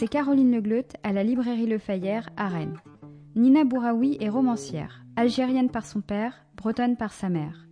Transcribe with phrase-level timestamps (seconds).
[0.00, 2.78] c'est Caroline Legleut à la librairie Le Fayère à Rennes.
[3.36, 7.68] Nina Bouraoui est romancière, algérienne par son père, bretonne par sa mère.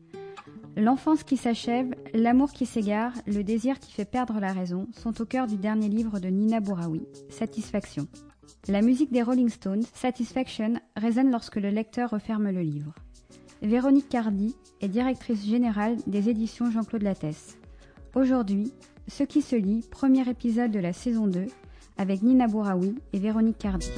[0.76, 5.24] L'enfance qui s'achève, l'amour qui s'égare, le désir qui fait perdre la raison sont au
[5.24, 8.06] cœur du dernier livre de Nina Bouraoui, Satisfaction.
[8.68, 12.94] La musique des Rolling Stones, Satisfaction, résonne lorsque le lecteur referme le livre.
[13.62, 17.56] Véronique Cardi est directrice générale des éditions Jean-Claude Lattès.
[18.14, 18.70] Aujourd'hui,
[19.06, 21.46] Ce qui se lit, premier épisode de la saison 2,
[21.98, 23.90] avec Nina Bouraoui et Véronique Cardi.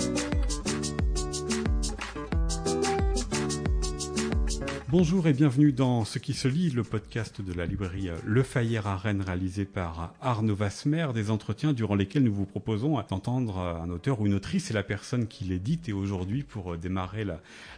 [4.89, 8.89] Bonjour et bienvenue dans Ce qui se lit, le podcast de la librairie Le Fayère
[8.89, 13.89] à Rennes réalisé par Arnaud Vasmer, des entretiens durant lesquels nous vous proposons d'entendre un
[13.91, 15.89] auteur ou une autrice et la personne qui l'édite.
[15.89, 17.25] Et aujourd'hui, pour démarrer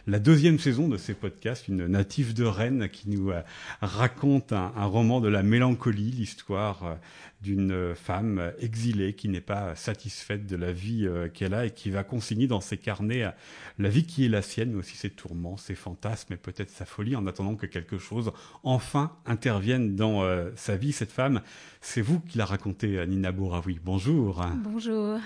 [0.07, 3.31] la, deuxième saison de ces podcasts, une native de Rennes qui nous
[3.79, 6.97] raconte un roman de la mélancolie, l'histoire
[7.43, 12.03] d'une femme exilée qui n'est pas satisfaite de la vie qu'elle a et qui va
[12.03, 13.31] consigner dans ses carnets
[13.79, 16.85] la vie qui est la sienne, mais aussi ses tourments, ses fantasmes et peut-être sa
[16.85, 18.31] folie en attendant que quelque chose
[18.63, 20.91] enfin intervienne dans euh, sa vie.
[20.91, 21.41] Cette femme,
[21.81, 23.79] c'est vous qui la racontez, Nina Bouraoui.
[23.83, 24.45] Bonjour.
[24.63, 25.17] Bonjour.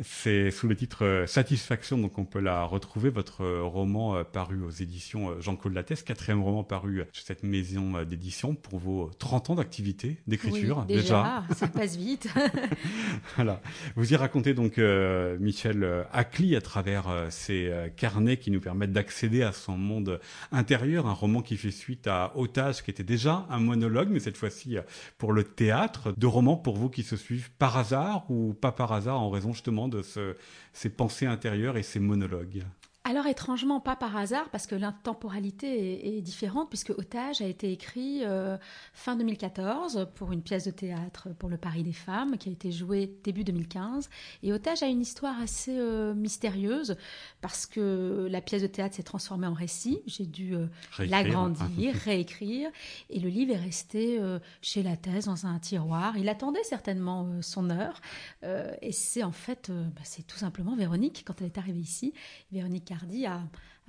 [0.00, 4.62] C'est sous le titre euh, Satisfaction, donc on peut la retrouver, votre roman euh, paru
[4.62, 9.54] aux éditions Jean-Claude Lattès, quatrième roman paru chez cette maison d'édition pour vos 30 ans
[9.56, 10.84] d'activité, d'écriture.
[10.88, 12.28] Oui, déjà, ça passe vite.
[13.36, 13.60] voilà.
[13.96, 18.92] Vous y racontez donc euh, Michel Acli à travers euh, ses carnets qui nous permettent
[18.92, 20.20] d'accéder à son monde
[20.52, 24.36] intérieur, un roman qui fait suite à Otage, qui était déjà un monologue, mais cette
[24.36, 24.76] fois-ci
[25.18, 26.14] pour le théâtre.
[26.16, 29.52] Deux romans pour vous qui se suivent par hasard ou pas par hasard en raison
[29.52, 30.36] justement de ce,
[30.72, 32.62] ces pensées intérieures et ces monologues
[33.08, 37.72] alors étrangement, pas par hasard, parce que l'intemporalité est, est, différente, puisque Otage a été
[37.72, 38.58] écrit euh,
[38.92, 42.70] fin 2014 pour une pièce de théâtre pour le Paris des femmes, qui a été
[42.70, 44.10] jouée début 2015.
[44.42, 46.96] Et Otage a une histoire assez euh, mystérieuse,
[47.40, 50.02] parce que la pièce de théâtre s'est transformée en récit.
[50.06, 50.66] J'ai dû euh,
[50.98, 52.68] l'agrandir, réécrire,
[53.08, 54.20] et le livre est resté
[54.60, 56.18] chez la thèse dans un tiroir.
[56.18, 58.02] Il attendait certainement son heure,
[58.82, 62.12] et c'est en fait, bah, c'est tout simplement Véronique, quand elle est arrivée ici,
[62.52, 63.40] Véronique Hardy a,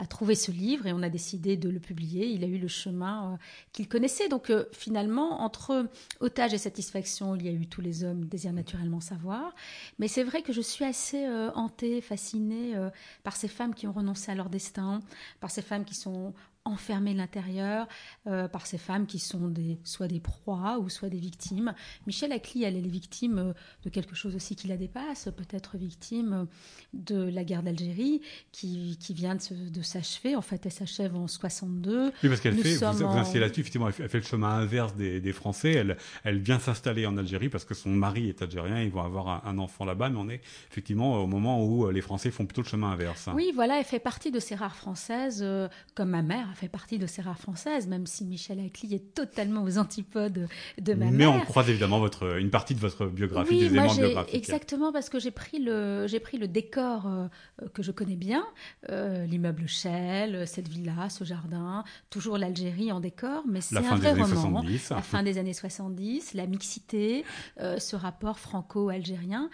[0.08, 2.28] trouvé ce livre et on a décidé de le publier.
[2.28, 3.38] Il a eu le chemin euh,
[3.74, 4.30] qu'il connaissait.
[4.30, 5.90] Donc euh, finalement, entre
[6.22, 9.54] otage et satisfaction, il y a eu tous les hommes désirent naturellement savoir.
[9.98, 12.76] Mais c'est vrai que je suis assez euh, hantée, fascinée
[13.24, 15.02] par ces femmes qui ont renoncé à leur destin,
[15.42, 16.34] par ces femmes qui sont
[16.66, 17.88] enfermées de l'intérieur
[18.28, 21.74] euh, par ces femmes qui sont des, soit des proies ou soit des victimes.
[22.06, 23.54] Michel Acli, elle est victime
[23.84, 26.48] de quelque chose aussi qui la dépasse, peut-être victime
[26.94, 28.22] de la guerre d'Algérie
[28.52, 30.36] qui, qui, vient de, s'achever.
[30.36, 32.12] En fait, elle s'achève en 62.
[32.24, 34.50] Oui, parce qu'elle fait, vous, vous insistez là-dessus, effectivement, elle fait, elle fait, le chemin
[34.50, 35.72] inverse des, des Français.
[35.72, 39.28] Elle, elle vient s'installer en Algérie parce que son mari est algérien, ils vont avoir
[39.28, 42.62] un, un enfant là-bas, mais on est effectivement au moment où les Français font plutôt
[42.62, 43.30] le chemin inverse.
[43.34, 46.98] Oui, voilà, elle fait partie de ces rares Françaises, euh, comme ma mère fait partie
[46.98, 50.48] de ces rares françaises, même si Michel Acli est totalement aux antipodes
[50.80, 51.34] de ma Mais mère.
[51.34, 54.26] Mais on croise évidemment votre, une partie de votre biographie, oui, des moi éléments.
[54.32, 57.28] Exactement, parce que j'ai pris le, j'ai pris le décor euh,
[57.74, 58.46] que je connais bien,
[58.90, 64.14] euh, l'immeuble Shell, cette villa, ce jardin, toujours l'Algérie en décor, mais c'est un vrai
[64.14, 64.62] roman.
[64.62, 64.90] 70.
[64.92, 67.24] La fin des années 70, la mixité,
[67.60, 69.50] euh, ce rapport franco-algérien,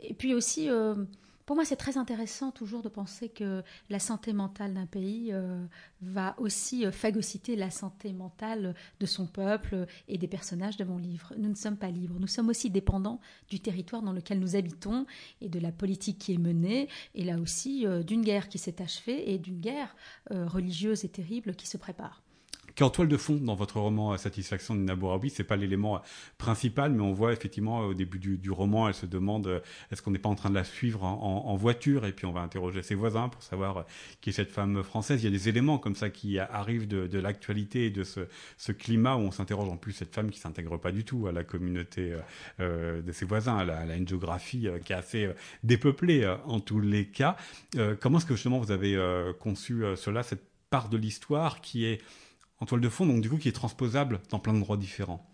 [0.00, 0.68] et puis aussi
[1.48, 5.64] pour moi, c'est très intéressant toujours de penser que la santé mentale d'un pays euh,
[6.02, 10.98] va aussi euh, phagocyter la santé mentale de son peuple et des personnages de mon
[10.98, 11.32] livre.
[11.38, 15.06] Nous ne sommes pas libres, nous sommes aussi dépendants du territoire dans lequel nous habitons
[15.40, 18.82] et de la politique qui est menée, et là aussi euh, d'une guerre qui s'est
[18.82, 19.96] achevée et d'une guerre
[20.30, 22.20] religieuse et terrible qui se prépare
[22.78, 25.30] qui est en toile de fond dans votre roman Satisfaction de Nina Bouraoui.
[25.30, 26.00] C'est pas l'élément
[26.38, 30.20] principal, mais on voit effectivement au début du, roman, elle se demande est-ce qu'on n'est
[30.20, 32.06] pas en train de la suivre en, voiture?
[32.06, 33.84] Et puis on va interroger ses voisins pour savoir
[34.20, 35.20] qui est cette femme française.
[35.20, 39.16] Il y a des éléments comme ça qui arrivent de, l'actualité et de ce, climat
[39.16, 42.14] où on s'interroge en plus cette femme qui s'intègre pas du tout à la communauté
[42.60, 43.58] euh, de ses voisins.
[43.58, 45.28] Elle a, elle a, une géographie qui est assez
[45.64, 47.36] dépeuplée en tous les cas.
[47.74, 51.84] Euh, comment est-ce que justement vous avez euh, conçu cela, cette part de l'histoire qui
[51.84, 52.00] est
[52.60, 55.24] en toile de fond, donc du coup qui est transposable dans plein d'endroits différents.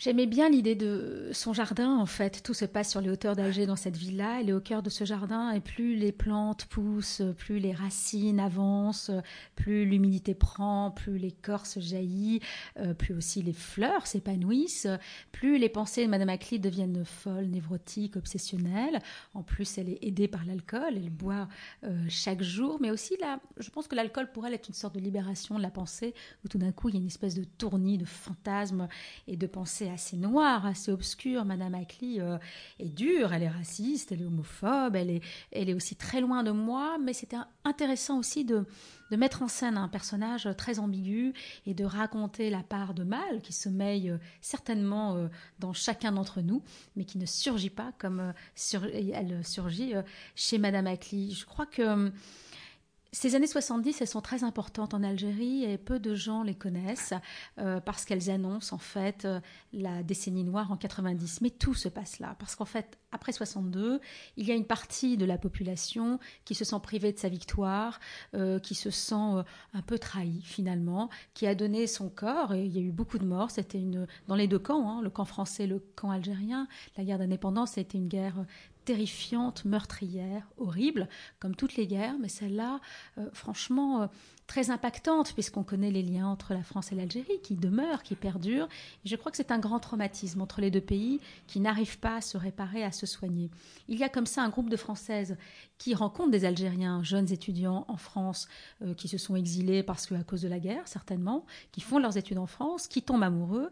[0.00, 2.42] J'aimais bien l'idée de son jardin, en fait.
[2.42, 4.40] Tout se passe sur les hauteurs d'Alger dans cette villa.
[4.40, 8.40] Elle est au cœur de ce jardin et plus les plantes poussent, plus les racines
[8.40, 9.10] avancent,
[9.56, 12.40] plus l'humidité prend, plus l'écorce jaillit,
[12.78, 14.88] euh, plus aussi les fleurs s'épanouissent,
[15.32, 19.00] plus les pensées de Madame Acli deviennent folles, névrotiques, obsessionnelles.
[19.34, 20.94] En plus, elle est aidée par l'alcool.
[20.96, 21.46] Elle boit
[21.84, 24.94] euh, chaque jour, mais aussi là, je pense que l'alcool pour elle est une sorte
[24.94, 27.44] de libération de la pensée où tout d'un coup il y a une espèce de
[27.44, 28.88] tournis de fantasmes
[29.28, 31.44] et de pensées assez noire, assez obscure.
[31.44, 32.38] Madame Ackley euh,
[32.78, 35.22] est dure, elle est raciste, elle est homophobe, elle est,
[35.52, 38.64] elle est aussi très loin de moi, mais c'était intéressant aussi de,
[39.10, 41.32] de mettre en scène un personnage très ambigu
[41.66, 45.28] et de raconter la part de mal qui sommeille certainement
[45.58, 46.62] dans chacun d'entre nous,
[46.96, 48.32] mais qui ne surgit pas comme
[49.12, 49.94] elle surgit
[50.34, 51.30] chez Madame Ackley.
[51.30, 52.10] Je crois que
[53.12, 57.12] ces années 70, elles sont très importantes en Algérie et peu de gens les connaissent
[57.58, 59.40] euh, parce qu'elles annoncent en fait euh,
[59.72, 61.40] la décennie noire en 90.
[61.40, 64.00] Mais tout se passe là parce qu'en fait, après 62,
[64.36, 67.98] il y a une partie de la population qui se sent privée de sa victoire,
[68.34, 69.14] euh, qui se sent
[69.74, 73.18] un peu trahie finalement, qui a donné son corps et il y a eu beaucoup
[73.18, 73.50] de morts.
[73.50, 76.68] C'était une dans les deux camps, hein, le camp français, le camp algérien.
[76.96, 78.44] La guerre d'indépendance été une guerre
[78.84, 82.80] terrifiante, meurtrière, horrible, comme toutes les guerres, mais celle-là,
[83.18, 84.06] euh, franchement, euh,
[84.50, 88.68] très impactante, puisqu'on connaît les liens entre la France et l'Algérie, qui demeurent, qui perdurent.
[89.04, 92.16] Et je crois que c'est un grand traumatisme entre les deux pays qui n'arrivent pas
[92.16, 93.48] à se réparer, à se soigner.
[93.86, 95.36] Il y a comme ça un groupe de Françaises
[95.78, 98.48] qui rencontrent des Algériens, jeunes étudiants en France,
[98.82, 102.00] euh, qui se sont exilés parce que à cause de la guerre, certainement, qui font
[102.00, 103.70] leurs études en France, qui tombent amoureux,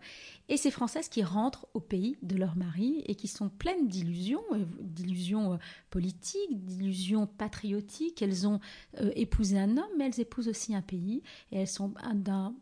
[0.48, 4.44] et ces Françaises qui rentrent au pays de leur mari et qui sont pleines d'illusions,
[4.80, 5.56] d'illusions euh,
[5.90, 8.22] politiques, d'illusions patriotiques.
[8.22, 8.60] Elles ont
[9.00, 11.22] euh, épousé un homme, mais elles épousent aussi un pays,
[11.52, 12.54] et elles sont d'un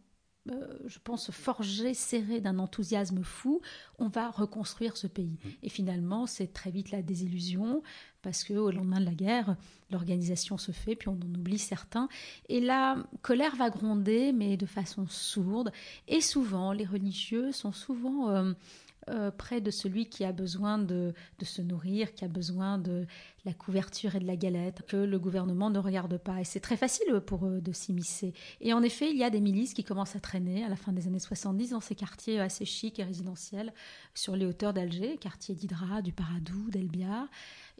[0.53, 3.61] euh, je pense, forgé, serré d'un enthousiasme fou,
[3.99, 5.38] on va reconstruire ce pays.
[5.43, 5.49] Mmh.
[5.64, 7.82] Et finalement, c'est très vite la désillusion,
[8.23, 9.56] parce qu'au lendemain de la guerre,
[9.91, 12.08] l'organisation se fait, puis on en oublie certains.
[12.49, 15.73] Et la colère va gronder, mais de façon sourde.
[16.06, 18.31] Et souvent, les religieux sont souvent...
[18.31, 18.52] Euh,
[19.08, 23.06] euh, près de celui qui a besoin de, se nourrir, qui a besoin de
[23.44, 26.41] la couverture et de la galette, que le gouvernement ne regarde pas.
[26.41, 28.35] Et c'est très facile pour eux de s'immiscer.
[28.61, 30.93] Et en effet, il y a des milices qui commencent à traîner à la fin
[30.93, 33.73] des années 70 dans ces quartiers assez chics et résidentiels
[34.14, 37.26] sur les hauteurs d'Alger, quartiers d'Hydra, du Paradou, d'Elbiar,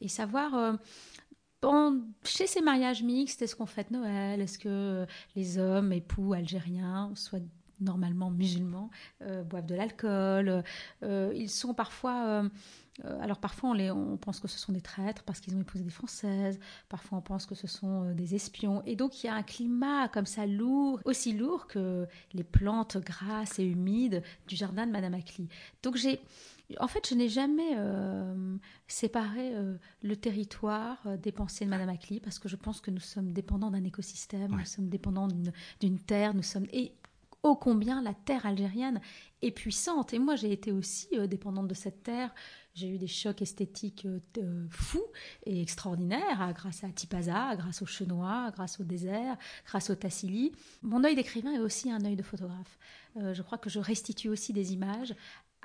[0.00, 0.55] et savoir...
[0.55, 0.72] Euh,
[2.25, 4.40] chez ces mariages mixtes, est-ce qu'on fête Noël?
[4.40, 7.40] Est-ce que les hommes, époux algériens, soient
[7.81, 8.90] normalement musulmans,
[9.23, 10.62] euh, boivent de l'alcool.
[11.02, 12.44] Euh, ils sont parfois...
[13.05, 15.61] Euh, alors parfois on, les, on, pense que ce sont des traîtres parce qu'ils ont
[15.61, 16.58] épousé des Françaises,
[16.88, 18.82] parfois on pense que ce sont des espions.
[18.87, 22.96] Et donc il y a un climat comme ça lourd, aussi lourd que les plantes
[22.96, 25.49] grasses et humides du jardin de Madame Acli.
[25.82, 26.20] Donc j'ai...
[26.81, 27.76] En fait, je n'ai jamais
[28.88, 29.55] séparé
[30.02, 33.70] le territoire des pensées de Madame Acli parce que je pense que nous sommes dépendants
[33.70, 35.29] d'un écosystème, nous sommes dépendants
[35.81, 36.93] d'une terre, nous sommes et
[37.54, 39.00] combien la terre algérienne
[39.43, 40.12] est puissante.
[40.14, 42.34] Et moi, j'ai été aussi euh, dépendante de cette terre.
[42.75, 45.06] J'ai eu des chocs esthétiques euh, fous
[45.44, 50.52] et extraordinaires hein, grâce à Tipaza, grâce au Chenois, grâce au désert, grâce au Tassili.
[50.82, 52.78] Mon œil d'écrivain est aussi un œil de photographe.
[53.16, 55.14] Euh, je crois que je restitue aussi des images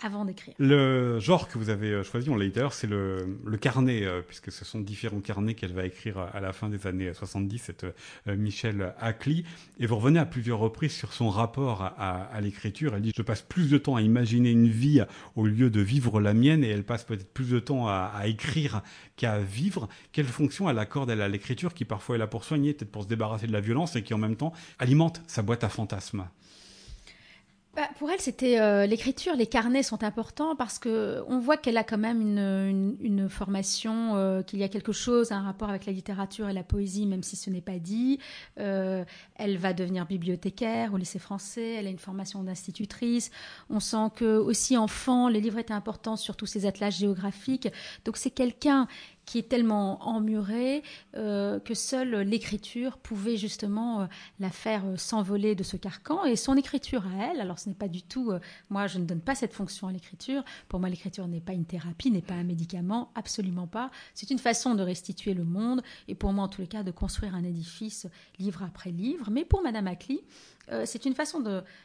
[0.02, 0.54] avant d'écrire.
[0.58, 4.52] Le genre que vous avez euh, choisi, on l'a dit c'est le, carnet, euh, puisque
[4.52, 8.36] ce sont différents carnets qu'elle va écrire à la fin des années 70, cette euh,
[8.36, 9.44] Michel Ackley.
[9.80, 12.96] Et vous revenez à plusieurs reprises sur son rapport à, l'écriture.
[12.96, 15.02] Elle dit Je passe plus de temps à imaginer une vie
[15.36, 18.28] au lieu de vivre la mienne, et elle passe peut-être plus de temps à, à
[18.28, 18.82] écrire
[19.18, 19.88] qu'à vivre.
[20.12, 23.04] Quelle fonction elle accorde elle, à l'écriture, qui parfois est là pour soigner, peut-être pour
[23.04, 26.26] se débarrasser de la violence, et qui en même temps alimente sa boîte à fantasmes?
[27.74, 31.78] Bah, pour elle, c'était euh, l'écriture, les carnets sont importants parce que on voit qu'elle
[31.78, 35.94] a quand même une, formation, euh, qu'il y a quelque chose, un rapport avec la
[35.94, 38.20] littérature et la poésie, même si ce n'est pas dit.
[38.60, 41.76] Euh, elle va devenir bibliothécaire au lycée français.
[41.76, 43.32] Elle a une formation d'institutrice.
[43.70, 47.70] On sent que aussi enfant, les livres étaient importants sur tous ces atlas géographiques.
[48.04, 48.90] Donc c'est quelqu'un
[49.32, 50.84] qui est tellement emmurée
[51.16, 54.06] euh, que seule l'écriture pouvait justement euh,
[54.42, 56.26] la faire euh, s'envoler de ce carcan.
[56.26, 58.34] Et son écriture à elle, alors ce n'est pas du tout,
[58.70, 61.64] moi je ne donne pas cette fonction à l'écriture, pour moi l'écriture n'est pas une
[61.64, 63.90] thérapie, n'est pas un médicament, absolument pas.
[64.16, 66.92] C'est une façon de restituer le monde et pour moi en tous les cas de
[66.92, 68.08] construire un édifice
[68.38, 69.30] livre après livre.
[69.32, 70.20] Mais pour Madame Ackley,
[70.70, 71.44] euh, c'est une façon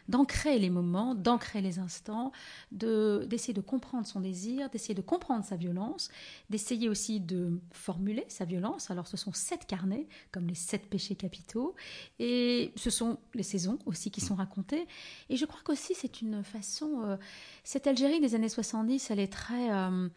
[0.08, 2.32] d'ancrer les moments, d'ancrer les instants,
[2.72, 6.10] d'essayer de, comprendre son désir, d'essayer de comprendre sa violence,
[6.50, 8.90] d'essayer aussi de formuler sa violence.
[8.90, 11.74] Alors ce sont sept carnets, comme les sept péchés capitaux,
[12.18, 14.86] et ce sont les saisons aussi qui sont racontées.
[15.30, 17.02] Et je crois qu'aussi c'est une façon...
[17.04, 17.16] Euh,
[17.64, 19.72] cette Algérie des années 70, elle est très...
[19.72, 20.08] Euh,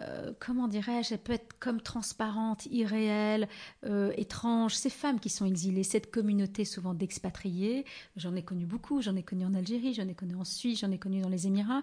[0.00, 3.48] euh, comment dirais-je, elle peut être comme transparente, irréelle,
[3.84, 4.74] euh, étrange.
[4.74, 7.84] Ces femmes qui sont exilées, cette communauté souvent d'expatriés,
[8.16, 10.90] j'en ai connu beaucoup, j'en ai connu en Algérie, j'en ai connu en Suisse, j'en
[10.90, 11.82] ai connu dans les Émirats,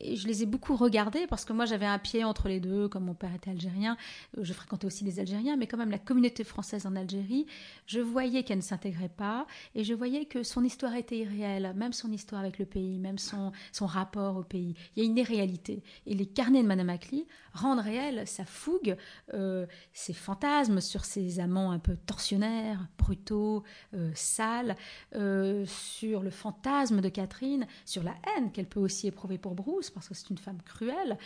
[0.00, 2.88] et je les ai beaucoup regardées parce que moi j'avais un pied entre les deux,
[2.88, 3.96] comme mon père était algérien,
[4.38, 7.46] euh, je fréquentais aussi des Algériens, mais quand même la communauté française en Algérie,
[7.86, 11.92] je voyais qu'elle ne s'intégrait pas, et je voyais que son histoire était irréelle, même
[11.92, 14.74] son histoire avec le pays, même son, son rapport au pays.
[14.96, 15.82] Il y a une irréalité.
[16.06, 18.96] Et les carnets de Madame Acli rendre réelle sa fougue,
[19.34, 24.76] euh, ses fantasmes sur ses amants un peu torsionnaires, brutaux, euh, sales,
[25.14, 29.90] euh, sur le fantasme de Catherine, sur la haine qu'elle peut aussi éprouver pour Bruce,
[29.90, 31.18] parce que c'est une femme cruelle,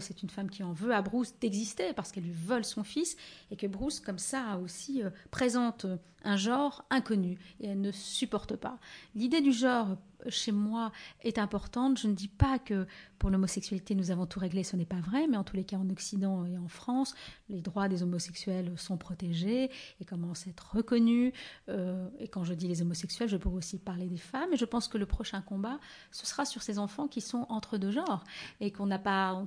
[0.00, 3.16] c'est une femme qui en veut à Bruce d'exister, parce qu'elle lui vole son fils,
[3.50, 5.86] et que Bruce, comme ça, aussi présente
[6.24, 8.78] un genre inconnu, et elle ne supporte pas.
[9.14, 9.96] L'idée du genre
[10.28, 11.98] chez moi est importante.
[11.98, 12.86] Je ne dis pas que
[13.18, 15.76] pour l'homosexualité nous avons tout réglé, ce n'est pas vrai, mais en tous les cas
[15.76, 17.14] en Occident et en France,
[17.48, 19.70] les droits des homosexuels sont protégés
[20.00, 21.32] et commencent à être reconnus.
[21.68, 24.52] Euh, et quand je dis les homosexuels, je pourrais aussi parler des femmes.
[24.52, 25.78] Et je pense que le prochain combat,
[26.12, 28.24] ce sera sur ces enfants qui sont entre deux genres
[28.60, 29.42] et qu'on n'a pas,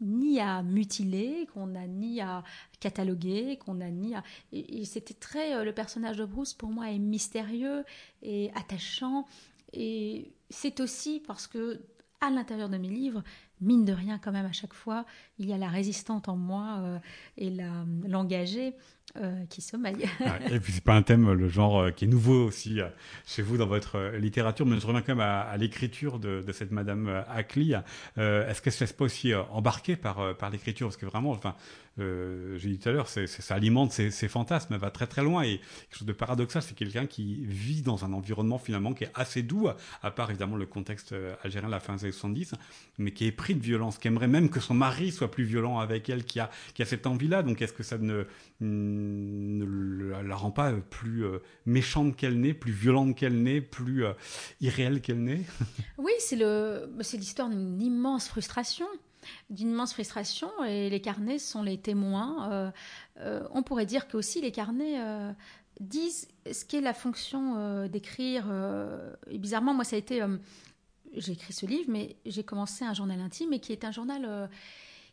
[0.00, 2.44] ni à mutiler, qu'on n'a ni à
[2.80, 4.22] cataloguer, qu'on n'a ni à.
[4.52, 7.84] Et, c'était très euh, le personnage de Bruce pour moi est mystérieux
[8.22, 9.26] et attachant
[9.72, 11.80] et c'est aussi parce que,
[12.20, 13.22] à l'intérieur de mes livres,
[13.60, 15.04] mine de rien, quand même, à chaque fois,
[15.38, 16.98] il y a la résistante en moi euh,
[17.36, 17.50] et
[18.06, 18.74] l'engagée
[19.16, 20.06] euh, qui sommeille.
[20.50, 22.80] et puis c'est pas un thème, le genre euh, qui est nouveau aussi
[23.26, 27.24] chez vous dans votre littérature, mais je reviens quand même à, l'écriture de, cette Madame
[27.28, 27.74] Ackley.
[28.16, 30.88] Est-ce qu'elle se laisse pas aussi embarquer par, par l'écriture?
[30.88, 31.54] Parce que vraiment, enfin,
[32.00, 35.42] j'ai dit tout à l'heure, ça alimente ses, fantasmes, elle va très très loin.
[35.42, 39.12] Et quelque chose de paradoxal, c'est quelqu'un qui vit dans un environnement finalement qui est
[39.14, 39.68] assez doux,
[40.02, 42.54] à part évidemment le contexte algérien de la fin des années 70,
[42.98, 45.78] mais qui est pris de violence, qui aimerait même que son mari soit plus violent
[45.78, 46.50] avec elle, qui a,
[46.84, 47.42] cette envie-là.
[47.42, 48.24] Donc est-ce que ça ne,
[48.60, 54.12] ne, la rend pas plus euh, méchante qu'elle n'est, plus violente qu'elle n'est, plus euh,
[54.60, 55.44] irréelle qu'elle n'est?
[55.98, 56.36] Oui, c'est
[57.16, 58.86] l'histoire d'une immense frustration
[59.50, 62.72] d'une immense frustration et les carnets sont les témoins.
[63.20, 64.98] Euh, on pourrait dire que aussi les carnets
[65.80, 68.46] disent ce qu'est la fonction d'écrire.
[69.30, 70.22] bizarrement, moi, ça a été
[71.14, 74.24] j'ai écrit ce livre, mais j'ai commencé un journal intime et qui est un journal
[74.24, 74.46] euh,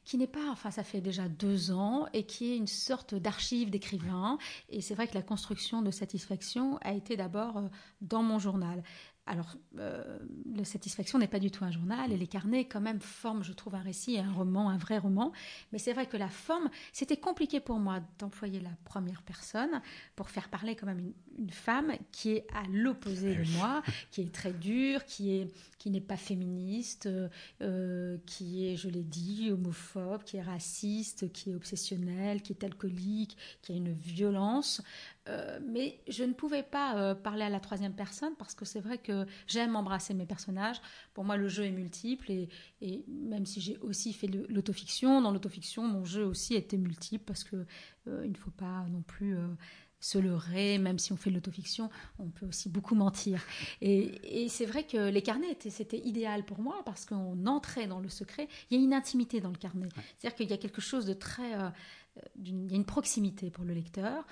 [0.04, 3.70] qui n'est pas, enfin ça fait déjà deux ans, et qui est une sorte d'archive
[3.70, 4.38] d'écrivain.
[4.70, 7.68] Et c'est vrai que la construction de satisfaction a été d'abord euh,
[8.02, 8.84] dans mon journal.
[9.28, 10.20] Alors, euh,
[10.56, 13.54] la satisfaction n'est pas du tout un journal, et les carnets, quand même, forment, je
[13.54, 15.34] trouve, un récit, un roman, un vrai roman.
[15.72, 19.82] Mais c'est vrai que la forme, c'était compliqué pour moi d'employer la première personne
[20.16, 24.34] pour faire parler quand même une, femme qui est à l'opposé de moi, qui est
[24.34, 27.08] très dure, qui est qui n'est pas féministe,
[27.62, 32.64] euh, qui est, je l'ai dit, homophobe, qui est raciste, qui est obsessionnelle, qui est
[32.64, 34.82] alcoolique, qui a une violence.
[35.30, 38.80] Euh, mais je ne pouvais pas euh, parler à la troisième personne parce que c'est
[38.80, 40.82] vrai que j'aime embrasser mes personnages.
[41.14, 42.50] Pour moi, le jeu est multiple et,
[42.82, 47.44] et même si j'ai aussi fait l'autofiction, dans l'autofiction, mon jeu aussi était multiple parce
[47.44, 47.66] que
[48.08, 49.38] euh, il ne faut pas non plus
[50.00, 53.44] se leurrer, même si on fait de l'autofiction, on peut aussi beaucoup mentir.
[53.82, 58.00] Et, et c'est vrai que les carnets, c'était idéal pour moi parce qu'on entrait dans
[58.00, 58.48] le secret.
[58.70, 59.90] Il y a une intimité dans le carnet.
[60.18, 61.52] C'est-à-dire qu'il y a quelque chose de très...
[62.44, 64.26] il y a une proximité pour le lecteur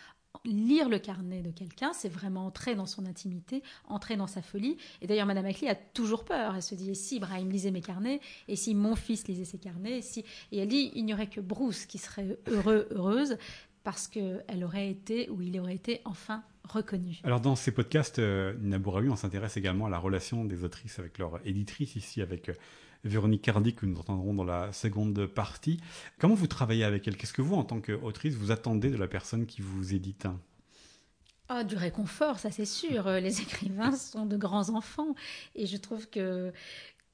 [0.43, 4.77] lire le carnet de quelqu'un, c'est vraiment entrer dans son intimité, entrer dans sa folie.
[5.01, 6.55] Et d'ailleurs, Madame Ackley a toujours peur.
[6.55, 9.57] Elle se dit, et si Brahim lisait mes carnets, et si mon fils lisait ses
[9.57, 10.25] carnets, et, si...
[10.51, 13.37] et elle dit, il n'y aurait que Bruce qui serait heureux, heureuse,
[13.83, 17.19] parce qu'elle aurait été, ou il aurait été enfin reconnu.
[17.23, 20.97] Alors dans ces podcasts, euh, Nina Bouraoui, on s'intéresse également à la relation des autrices
[20.99, 22.51] avec leur éditrice, ici avec...
[23.05, 25.79] Euh, Véronique Cardi, que nous entendrons dans la seconde partie.
[26.19, 27.17] Comment vous travaillez avec elle?
[27.17, 30.27] Qu'est-ce que vous, en tant qu'autrice, vous attendez de la personne qui vous édite?
[31.47, 33.09] Ah, du réconfort, ça c'est sûr.
[33.09, 35.15] Les écrivains sont de grands enfants.
[35.53, 36.51] Et je trouve que,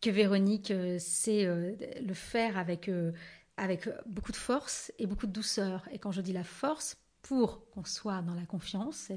[0.01, 3.11] que Véronique euh, sait euh, le faire avec, euh,
[3.57, 5.87] avec beaucoup de force et beaucoup de douceur.
[5.91, 9.11] Et quand je dis la force, pour qu'on soit dans la confiance,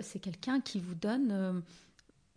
[0.00, 1.62] c'est quelqu'un qui vous donne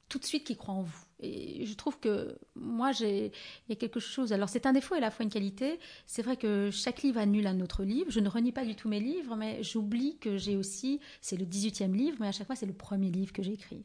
[0.09, 1.06] tout de suite qui croit en vous.
[1.19, 3.31] Et je trouve que moi, il
[3.69, 4.33] y a quelque chose.
[4.33, 5.79] Alors, c'est un défaut et à la fois une qualité.
[6.05, 8.11] C'est vrai que chaque livre annule un autre livre.
[8.11, 10.99] Je ne renie pas du tout mes livres, mais j'oublie que j'ai aussi.
[11.21, 13.83] C'est le 18e livre, mais à chaque fois, c'est le premier livre que j'ai écrit.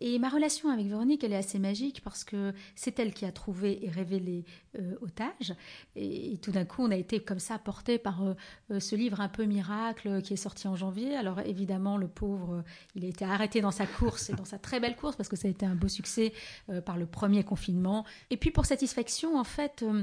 [0.00, 3.32] Et ma relation avec Véronique, elle est assez magique parce que c'est elle qui a
[3.32, 4.44] trouvé et révélé
[4.78, 5.54] euh, Otage.
[5.94, 8.34] Et, tout d'un coup, on a été comme ça porté par euh,
[8.70, 11.16] euh, ce livre un peu miracle qui est sorti en janvier.
[11.16, 12.62] Alors, évidemment, le pauvre,
[12.94, 15.36] il a été arrêté dans sa course et dans sa très belle course parce que
[15.36, 16.32] ça a été un beau succès
[16.68, 18.04] euh, par le premier confinement.
[18.30, 20.02] Et puis pour satisfaction, en fait, euh,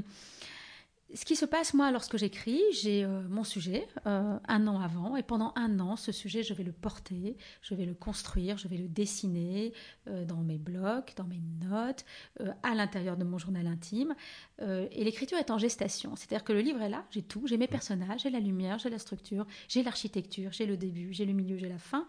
[1.14, 5.22] ce qui se passe, moi, lorsque j'écris, j'ai euh, mon sujet un an avant, et
[5.22, 8.78] pendant un an, ce sujet, je vais le porter, je vais le construire, je vais
[8.78, 9.74] le dessiner
[10.06, 12.04] dans mes blocs, dans mes notes,
[12.62, 14.14] à l'intérieur de mon journal intime.
[14.60, 17.68] et l'écriture est en gestation, c'est-à-dire que le livre est là, j'ai tout, j'ai mes
[17.68, 21.56] personnages, j'ai la lumière, j'ai la structure, j'ai l'architecture, j'ai le début, j'ai le milieu,
[21.58, 22.06] j'ai la fin.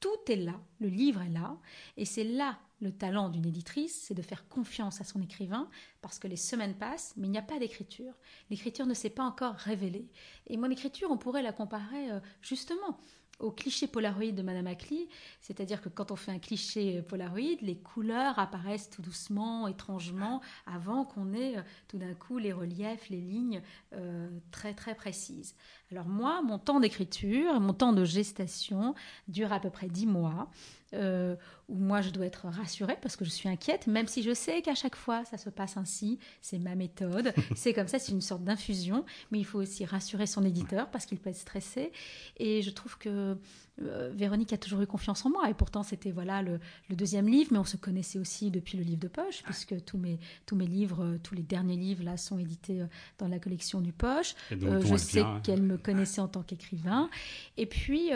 [0.00, 1.56] Tout est là, le livre est là,
[1.96, 5.70] et c'est là le talent d'une éditrice, c'est de faire confiance à son écrivain,
[6.02, 8.12] parce que les semaines passent, mais il n'y a pas d'écriture.
[8.50, 10.08] L'écriture ne s'est pas encore révélée.
[10.46, 12.98] Et mon écriture, on pourrait la comparer euh, justement
[13.38, 15.08] au cliché Polaroid de Madame Ackley,
[15.40, 21.04] c'est-à-dire que quand on fait un cliché Polaroid, les couleurs apparaissent tout doucement, étrangement, avant
[21.04, 23.62] qu'on ait euh, tout d'un coup les reliefs, les lignes
[23.92, 25.54] euh, très très précises.
[25.92, 28.94] Alors moi, mon temps d'écriture, mon temps de gestation
[29.28, 30.50] dure à peu près dix mois
[30.94, 31.36] euh,
[31.68, 34.62] où moi je dois être rassurée parce que je suis inquiète, même si je sais
[34.62, 38.20] qu'à chaque fois ça se passe ainsi, c'est ma méthode, c'est comme ça, c'est une
[38.20, 41.92] sorte d'infusion, mais il faut aussi rassurer son éditeur parce qu'il peut être stressé.
[42.36, 43.36] Et je trouve que
[43.82, 46.58] euh, Véronique a toujours eu confiance en moi et pourtant c'était voilà le,
[46.90, 50.18] deuxième livre, mais on se connaissait aussi depuis le livre de poche puisque tous mes
[50.46, 52.86] tous mes livres, euh, tous les derniers livres là sont édités euh,
[53.18, 54.34] dans la collection du poche.
[54.50, 57.10] je sais qu'elle me connaissait en tant qu'écrivain
[57.56, 58.10] et puis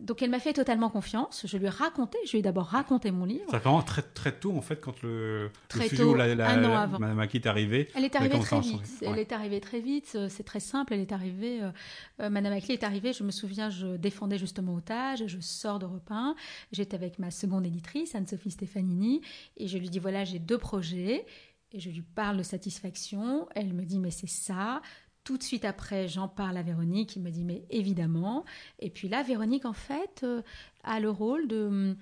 [0.00, 1.46] donc elle m'a fait totalement confiance.
[1.46, 3.44] Je lui ai raconté, je lui ai d'abord raconté mon livre.
[3.50, 6.98] Ça vraiment très très tôt en fait quand le, très tôt, la, un an avant.
[6.98, 7.88] Madame est arrivée.
[7.94, 8.82] Elle est arrivée très vite.
[9.02, 10.18] Elle est arrivée très vite.
[10.28, 10.94] C'est très simple.
[10.94, 11.60] Elle est arrivée.
[12.18, 13.12] Madame Aki est arrivée.
[13.12, 14.74] Je me souviens, je défendais justement
[15.16, 16.34] Je sors d'Europe 1,
[16.72, 19.20] j'étais avec ma seconde éditrice, Anne-Sophie Stefanini,
[19.56, 21.26] et je lui dis voilà, j'ai deux projets,
[21.72, 24.80] et je lui parle de satisfaction, elle me dit mais c'est ça,
[25.24, 28.44] tout de suite après, j'en parle à Véronique, il me dit mais évidemment.
[28.78, 30.42] Et puis là, Véronique, en fait, euh,
[30.84, 31.96] a le rôle de,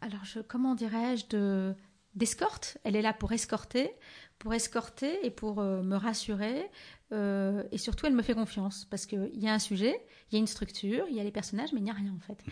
[0.00, 1.74] alors je, comment dirais-je, de
[2.16, 2.78] d'escorte.
[2.82, 3.90] Elle est là pour escorter,
[4.38, 6.70] pour escorter et pour euh, me rassurer.
[7.12, 10.36] Euh, et surtout, elle me fait confiance parce qu'il y a un sujet, il y
[10.36, 12.42] a une structure, il y a les personnages, mais il n'y a rien en fait.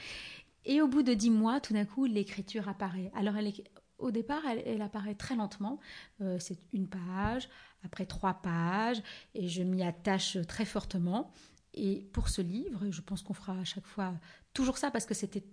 [0.64, 3.11] Et au bout de dix mois, tout d'un coup, l'écriture apparaît.
[3.14, 3.64] Alors, elle est,
[3.99, 5.78] au départ, elle, apparaît très lentement.
[6.20, 7.49] Euh, c'est une page,
[7.84, 9.02] après trois pages,
[9.34, 11.32] et je m'y attache très fortement.
[11.75, 14.14] Et pour ce livre, je pense qu'on fera à chaque fois
[14.52, 15.44] toujours ça parce que c'était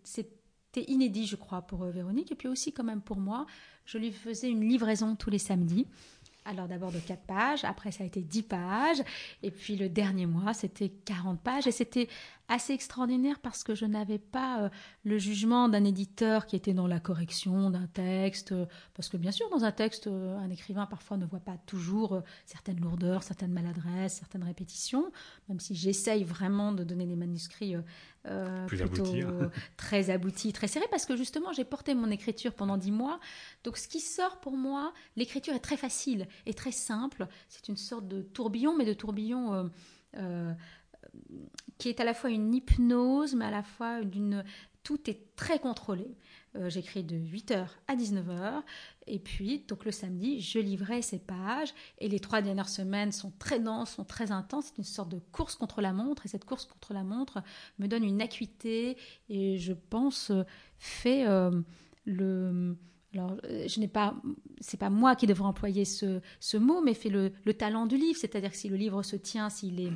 [0.87, 3.47] inédit, je crois, pour Véronique, et puis aussi quand même pour moi.
[3.85, 5.87] Je lui faisais une livraison tous les samedis.
[6.43, 9.03] Alors d'abord de 4 pages, après ça a été 10 pages,
[9.43, 12.07] et puis le dernier mois c'était 40 pages, et c'était
[12.51, 14.69] assez extraordinaire parce que je n'avais pas euh,
[15.05, 19.31] le jugement d'un éditeur qui était dans la correction d'un texte, euh, parce que bien
[19.31, 23.53] sûr dans un texte, euh, un écrivain parfois ne voit pas toujours certaines lourdeurs, certaines
[23.53, 25.11] maladresses, certaines répétitions,
[25.47, 27.75] même si j'essaye vraiment de donner des manuscrits
[28.67, 29.15] plutôt
[29.77, 33.19] très aboutis, très serrés, parce que justement j'ai porté mon écriture pendant dix mois,
[33.63, 37.77] donc ce qui sort pour moi, l'écriture est très facile et très simple, c'est une
[37.77, 39.71] sorte de tourbillon, mais de tourbillon
[41.77, 44.43] qui est à la fois une hypnose, mais à la fois d'une...
[44.83, 46.07] Tout est très contrôlé.
[46.55, 48.63] Euh, j'écris de 8h à 19h.
[49.07, 51.73] Et puis, donc le samedi, je livrais ces pages.
[51.99, 54.65] Et les trois dernières semaines sont très denses, sont très intenses.
[54.69, 56.25] C'est une sorte de course contre la montre.
[56.25, 57.41] Et cette course contre la montre
[57.79, 58.97] me donne une acuité
[59.29, 60.31] et je pense
[60.77, 61.61] fait euh,
[62.05, 62.75] le.
[63.13, 64.15] Alors, euh, je n'ai pas,
[64.61, 67.97] c'est pas moi qui devrais employer ce, ce mot, mais fait le, le talent du
[67.97, 68.17] livre.
[68.19, 69.91] C'est-à-dire que si le livre se tient, s'il est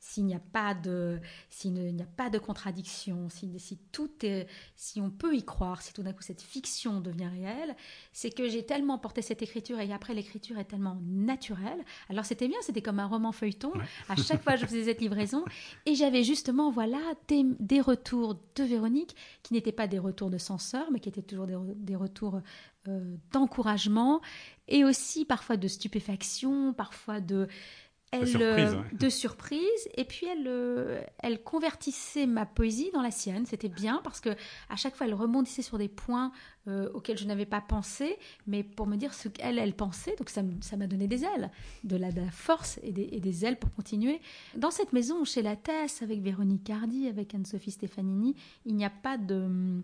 [0.00, 4.46] s'il n'y a pas de, s'il n'y a pas de contradiction, si, si, tout est,
[4.76, 7.74] si on peut y croire, si tout d'un coup cette fiction devient réelle,
[8.12, 11.84] c'est que j'ai tellement porté cette écriture et après l'écriture est tellement naturelle.
[12.08, 13.72] Alors c'était bien, c'était comme un roman feuilleton.
[14.08, 15.44] À chaque fois, je faisais cette livraison
[15.86, 20.90] et j'avais justement, voilà, des, retours de Véronique qui n'étaient pas des retours de censeur,
[20.92, 22.40] mais qui étaient toujours des, retours
[22.86, 24.20] euh, d'encouragement
[24.68, 27.48] et aussi parfois de stupéfaction, parfois de
[28.10, 33.10] elle, surprise, euh, de surprise et puis elle, euh, elle convertissait ma poésie dans la
[33.10, 33.44] sienne.
[33.44, 34.30] C'était bien parce que
[34.70, 36.32] à chaque fois elle rebondissait sur des points
[36.68, 38.16] euh, auxquels je n'avais pas pensé,
[38.46, 40.16] mais pour me dire ce qu'elle elle pensait.
[40.16, 41.50] Donc ça, m'a donné des ailes,
[41.84, 44.20] de la, force et des, ailes pour continuer.
[44.56, 48.90] Dans cette maison, chez la Tess, avec Véronique Hardy, avec Anne-Sophie Stefanini, il n'y a
[48.90, 49.82] pas de,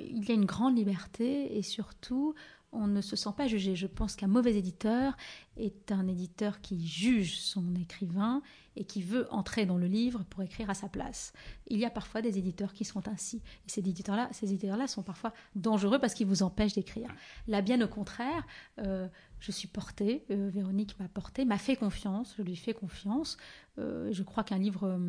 [0.00, 2.34] il y a une grande liberté et surtout
[2.72, 3.74] on ne se sent pas jugé.
[3.74, 5.16] Je pense qu'un mauvais éditeur
[5.56, 8.42] est un éditeur qui juge son écrivain
[8.76, 11.32] et qui veut entrer dans le livre pour écrire à sa place.
[11.66, 13.42] Il y a parfois des éditeurs qui sont ainsi.
[13.66, 17.12] Et ces éditeurs-là, ces éditeurs-là sont parfois dangereux parce qu'ils vous empêchent d'écrire.
[17.48, 18.46] Là, bien au contraire,
[18.78, 19.08] euh,
[19.40, 23.36] je suis portée, euh, Véronique m'a portée, m'a fait confiance, je lui fais confiance.
[23.78, 25.00] Euh, je crois qu'un livre,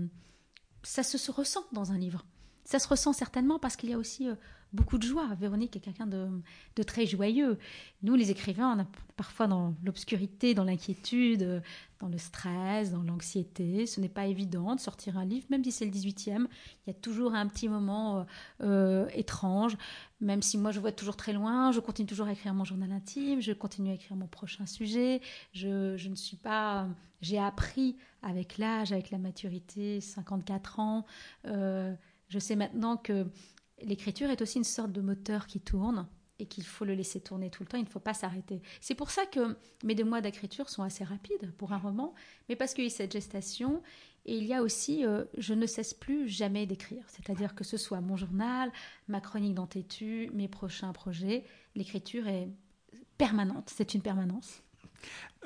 [0.82, 2.26] ça se, se, ressent dans un livre.
[2.64, 4.28] Ça se ressent certainement parce qu'il y a aussi
[4.74, 5.28] beaucoup de joie.
[5.36, 7.58] Véronique est quelqu'un de, très joyeux.
[8.04, 11.62] Nous, les écrivains, on a parfois dans l'obscurité, dans l'inquiétude,
[12.00, 13.86] dans le stress, dans l'anxiété.
[13.86, 16.48] Ce n'est pas évident de sortir un livre, même si c'est le 18e.
[16.86, 18.24] Il y a toujours un petit moment euh,
[18.62, 19.78] euh, étrange.
[20.22, 22.92] Même si moi, je vois toujours très loin, je continue toujours à écrire mon journal
[22.92, 25.22] intime, je continue à écrire mon prochain sujet.
[25.54, 26.88] Je, ne suis pas...
[27.22, 31.06] J'ai appris avec l'âge, avec la maturité, 54 ans.
[31.46, 31.94] Euh,
[32.32, 33.28] je sais maintenant que
[33.82, 36.08] l'écriture est aussi une sorte de moteur qui tourne
[36.40, 38.62] et qu'il faut le laisser tourner tout le temps, il ne faut pas s'arrêter.
[38.80, 42.16] C'est pour ça que mes deux mois d'écriture sont assez rapides pour un roman,
[42.50, 43.84] mais parce qu'il y a cette gestation
[44.26, 47.76] et il y a aussi, euh, je ne cesse plus jamais d'écrire, c'est-à-dire que ce
[47.76, 48.72] soit mon journal,
[49.10, 51.44] ma chronique d'entêtu, mes prochains projets,
[51.76, 52.48] l'écriture est
[53.18, 54.64] permanente, c'est une permanence.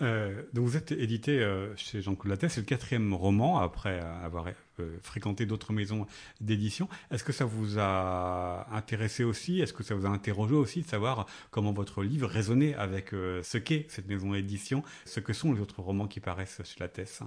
[0.02, 4.48] Euh, donc vous êtes édité euh, chez Jean-Claude Lattès, c'est le quatrième roman après avoir
[4.80, 6.06] euh, fréquenté d'autres maisons
[6.42, 6.88] d'édition.
[7.12, 9.62] Est-ce que ça vous a intéressé aussi?
[9.62, 13.58] Est-ce que ça vous a interrogé aussi de savoir comment votre livre résonnait avec ce
[13.58, 17.22] qu'est cette maison d'édition, ce que sont les autres romans qui paraissent chez Lattès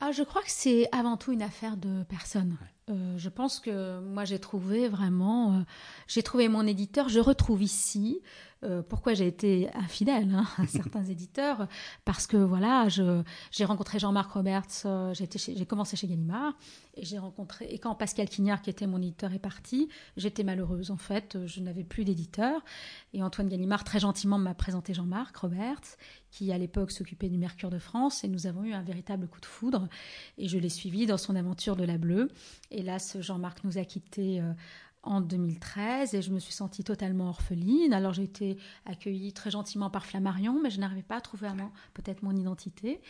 [0.00, 2.56] ah, Je crois que c'est avant tout une affaire de personne.
[2.88, 5.64] je pense que moi j'ai trouvé vraiment,
[6.06, 8.20] j'ai trouvé mon éditeur, je retrouve ici
[8.64, 11.68] euh, pourquoi j'ai été infidèle hein, à certains éditeurs
[12.04, 16.54] Parce que voilà, j'ai rencontré Jean-Marc Roberts, euh, j'ai commencé chez Gallimard,
[16.94, 20.90] et j'ai rencontré et quand Pascal Quignard, qui était mon éditeur, est parti, j'étais malheureuse
[20.90, 22.64] en fait, je n'avais plus d'éditeur,
[23.12, 25.96] et Antoine Gallimard très gentiment m'a présenté Jean-Marc Roberts,
[26.30, 29.40] qui à l'époque s'occupait du Mercure de France, et nous avons eu un véritable coup
[29.40, 29.88] de foudre,
[30.36, 32.30] et je l'ai suivi dans son aventure de la Bleue.
[32.70, 34.42] Hélas, Jean-Marc nous a quittés.
[35.08, 37.92] Euh, en 2013 et je me suis sentie totalement orpheline.
[37.92, 41.48] Alors j'ai été accueillie très gentiment par Flammarion, mais je n'arrivais pas à trouver
[41.94, 43.00] peut-être mon identité.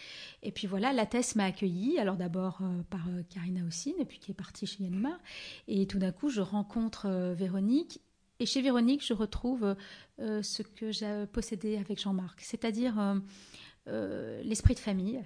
[0.42, 4.04] Et puis voilà, la thèse m'a accueillie, alors d'abord euh, par euh, Karina Houssine, et
[4.04, 5.18] puis qui est partie chez Yanima.
[5.66, 8.00] Et tout d'un coup, je rencontre euh, Véronique.
[8.40, 9.74] Et chez Véronique, je retrouve
[10.20, 13.20] ce que j'ai possédé avec Jean-Marc, c'est-à-dire
[14.44, 15.24] l'esprit de famille,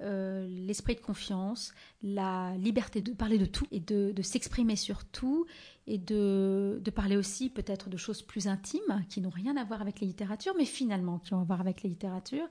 [0.00, 5.46] euh, l'esprit de confiance, la liberté de parler de tout et de, s'exprimer sur tout
[5.86, 10.00] et de, parler aussi peut-être de choses plus intimes qui n'ont rien à voir avec
[10.00, 12.46] la littérature, mais finalement qui ont à voir avec la littérature.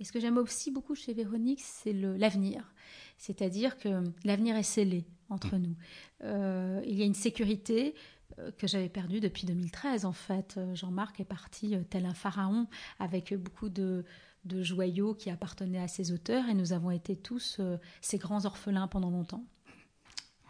[0.00, 2.72] Et ce que j'aime aussi beaucoup chez Véronique, c'est l'avenir.
[3.18, 5.76] C'est-à-dire que l'avenir est scellé entre nous.
[6.24, 7.94] Euh, il y a une sécurité
[8.38, 10.58] euh, que j'avais perdue depuis 2013 en fait.
[10.74, 12.66] Jean-Marc est parti tel un pharaon
[12.98, 14.04] avec beaucoup de
[14.44, 18.88] joyaux qui appartenaient à ces auteurs et nous avons été tous euh, ces grands orphelins
[18.88, 19.44] pendant longtemps.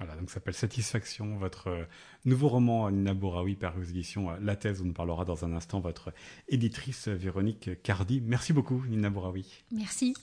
[0.04, 1.84] Voilà, donc ça s'appelle Satisfaction, votre euh,
[2.24, 5.78] nouveau roman Nina Bouraoui par édition euh, La Thèse, où nous parlera dans un instant
[5.78, 6.12] votre
[6.48, 8.20] éditrice Véronique Cardi.
[8.20, 9.62] Merci beaucoup Nina Bouraoui.
[9.70, 10.14] Merci.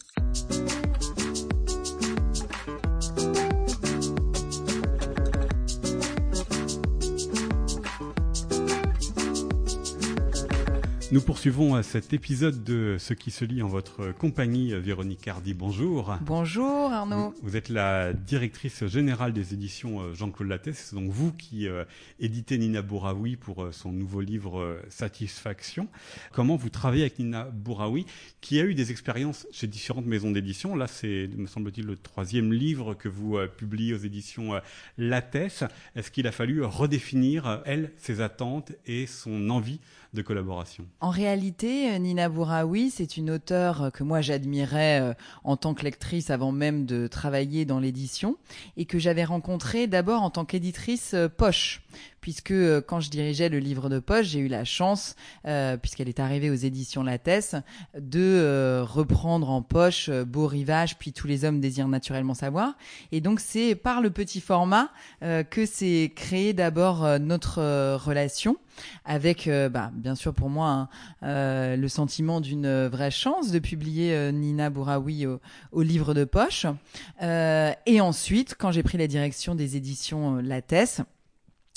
[11.12, 14.74] Nous poursuivons euh, cet épisode de Ce qui se lit en votre compagnie.
[14.74, 16.15] Euh, Véronique Hardy, bonjour.
[16.22, 17.34] Bonjour Arnaud.
[17.41, 20.78] Vous, êtes la directrice générale des éditions euh, Jean-Claude Lattès.
[20.78, 21.67] C'est donc vous qui
[22.19, 25.88] éditez Nina Bouraoui pour son nouveau livre Satisfaction.
[26.32, 28.06] Comment vous travaillez avec Nina Bouraoui,
[28.39, 30.76] qui a eu des expériences chez différentes maisons d'édition?
[30.76, 34.60] Là, c'est, me semble-t-il, le troisième livre que vous publiez aux éditions
[34.98, 35.63] Lattès.
[35.95, 39.80] Est-ce qu'il a fallu redéfinir, elle, ses attentes et son envie
[40.13, 40.86] de collaboration.
[41.02, 45.74] En réalité, euh, Nina Bouraoui, c'est une auteure euh, que moi j'admirais euh, en tant
[45.74, 48.38] que lectrice avant même de travailler dans l'édition
[48.76, 51.82] et que j'avais rencontrée d'abord en tant qu'éditrice poche
[52.21, 55.15] puisque quand je dirigeais le livre de poche, j'ai eu la chance,
[55.82, 57.55] puisqu'elle est arrivée aux éditions Lattès,
[57.99, 62.73] de reprendre en poche Beau Rivage, puis Tous les hommes désirent naturellement savoir.
[63.12, 64.89] Et donc c'est par le petit format
[65.21, 67.60] que s'est créé d'abord notre
[67.95, 68.58] relation
[69.05, 70.89] avec, euh, bah, bien sûr pour moi, hein,
[71.23, 75.39] euh, le sentiment d'une vraie chance de publier euh, Nina Bouraoui au,
[75.71, 76.65] au, livre de poche.
[77.21, 81.01] et ensuite, quand j'ai pris la direction des éditions Lattès,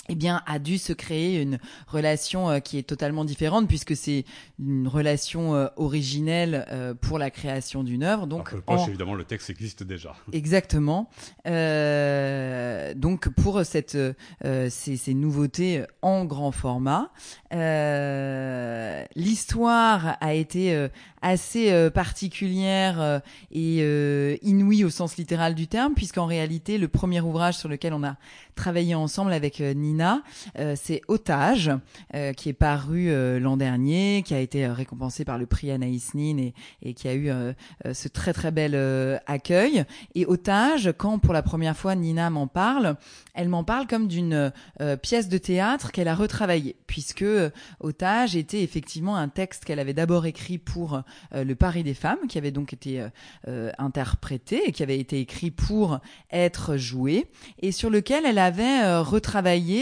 [0.08, 4.24] eh bien, a dû se créer une relation euh, qui est totalement différente puisque c'est
[4.58, 8.26] une relation euh, originelle euh, pour la création d'une œuvre.
[8.26, 10.16] Donc, poche, évidemment, le texte existe déjà.
[10.32, 11.08] Exactement.
[11.44, 13.96] donc, pour cette
[14.42, 17.12] ces, ces, nouveautés en grand format,
[19.14, 20.88] l'histoire a été
[21.20, 27.68] assez particulière et inouïe au sens littéral du terme, puisqu'en réalité, le premier ouvrage sur
[27.68, 28.16] lequel on a
[28.54, 30.22] travaillé ensemble avec Nina Nina,
[30.74, 31.70] c'est Otage,
[32.36, 36.54] qui est paru l'an dernier, qui a été récompensé par le prix Anaïs Nin et,
[36.82, 37.30] et qui a eu
[37.92, 38.74] ce très très bel
[39.26, 39.84] accueil.
[40.14, 42.96] Et Otage, quand pour la première fois Nina m'en parle,
[43.34, 44.52] elle m'en parle comme d'une
[45.02, 47.24] pièce de théâtre qu'elle a retravaillée, puisque
[47.80, 51.02] Otage était effectivement un texte qu'elle avait d'abord écrit pour
[51.32, 53.04] le Paris des femmes, qui avait donc été
[53.78, 56.00] interprété et qui avait été écrit pour
[56.30, 57.26] être joué
[57.60, 59.02] et sur lequel elle avait euh,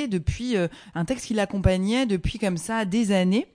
[0.08, 3.46] depuis euh, un texte qui l'accompagnait depuis comme ça des années.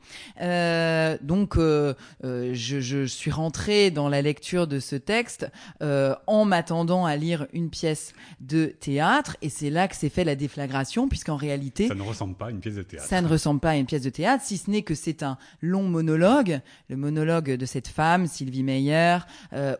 [0.41, 5.49] Euh, donc je, je, suis rentrée dans la lecture de ce texte
[5.81, 10.36] en m'attendant à lire une pièce de théâtre et c'est là que s'est fait la
[10.36, 13.08] déflagration puisqu'en réalité ça ne ressemble pas à une pièce de théâtre.
[13.08, 15.38] Ça ne ressemble pas à une pièce de théâtre si ce n'est que c'est un
[15.62, 19.19] long monologue, le monologue de cette femme Sylvie Meyer,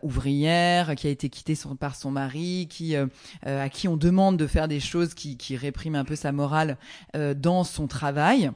[0.02, 3.06] ouvrière qui a été quittée par son mari, qui euh,
[3.46, 6.32] euh, à qui on demande de faire des choses qui, qui répriment un peu sa
[6.32, 6.55] morale
[7.14, 8.50] euh, dans son travail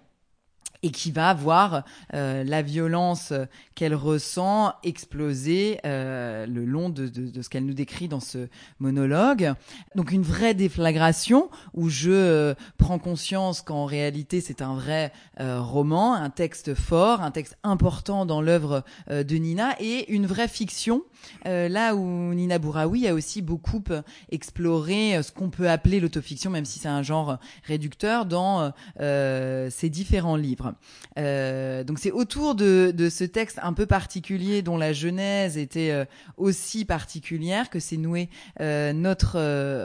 [0.82, 3.32] et qui va voir euh, la violence
[3.74, 8.48] qu'elle ressent exploser euh, le long de, de, de ce qu'elle nous décrit dans ce
[8.78, 9.54] monologue.
[9.94, 15.60] Donc une vraie déflagration où je euh, prends conscience qu'en réalité c'est un vrai euh,
[15.60, 20.48] roman, un texte fort, un texte important dans l'œuvre euh, de Nina et une vraie
[20.48, 21.02] fiction.
[21.44, 23.82] là où Nina Bouraoui a aussi beaucoup
[24.30, 30.36] exploré ce qu'on peut appeler l'autofiction, même si c'est un genre réducteur, dans ses différents
[30.36, 30.69] livres.
[31.18, 36.04] Euh, donc c'est autour de, ce texte un peu particulier dont la genèse était euh,
[36.36, 38.28] aussi particulière que c'est noué
[38.60, 39.38] euh, notre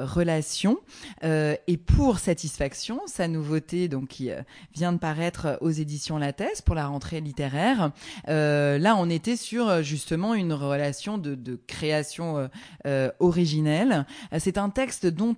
[0.04, 0.78] relation.
[1.24, 4.30] Et pour satisfaction, sa nouveauté donc qui
[4.74, 7.92] vient de paraître aux éditions Lattès pour la rentrée littéraire,
[8.28, 12.50] là on était sur justement une relation de, création
[13.20, 14.06] originelle.
[14.38, 15.38] C'est un texte dont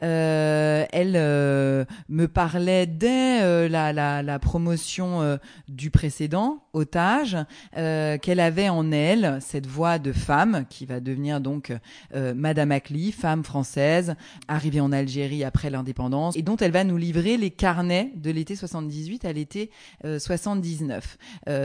[0.00, 5.36] elle me parlait dès la promotion euh,
[5.68, 7.36] du précédent, Otage,
[7.76, 11.72] euh, qu'elle avait en elle cette voix de femme qui va devenir donc
[12.14, 14.14] euh, Madame Acli, femme française,
[14.48, 18.56] arrivée en Algérie après l'indépendance, et dont elle va nous livrer les carnets de l'été
[18.56, 19.70] 78 à l'été
[20.04, 21.18] 79.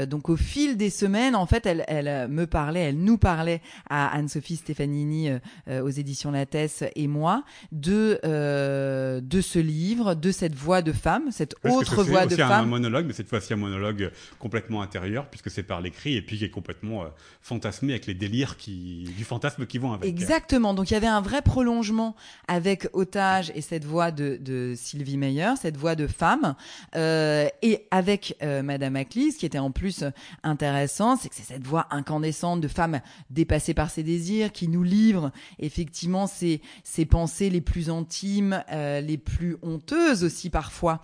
[0.07, 4.07] donc au fil des semaines, en fait, elle, elle me parlait, elle nous parlait à
[4.15, 5.29] Anne-Sophie Stefanini
[5.69, 11.55] aux éditions Lattès et moi de de ce livre, de cette voix de femme, cette
[11.63, 12.51] autre voix de femme.
[12.51, 16.45] un monologue, cette fois-ci un monologue complètement intérieur, puisque c'est par l'écrit, et puis qui
[16.45, 17.07] est complètement euh,
[17.41, 20.09] fantasmé avec les délires du fantasme qui vont avec.
[20.09, 20.73] Exactement.
[20.73, 22.15] Donc il y avait un vrai prolongement
[22.47, 26.55] avec Otage et cette voix de, Sylvie Meyer, cette voix de femme,
[26.95, 30.03] euh, et avec euh, Madame Aclis, qui était en plus
[30.43, 34.83] intéressant, c'est que c'est cette voix incandescente de femme dépassée par ses désirs, qui nous
[34.83, 41.01] livre effectivement ses, ses pensées les plus intimes, euh, les plus honteuses aussi parfois,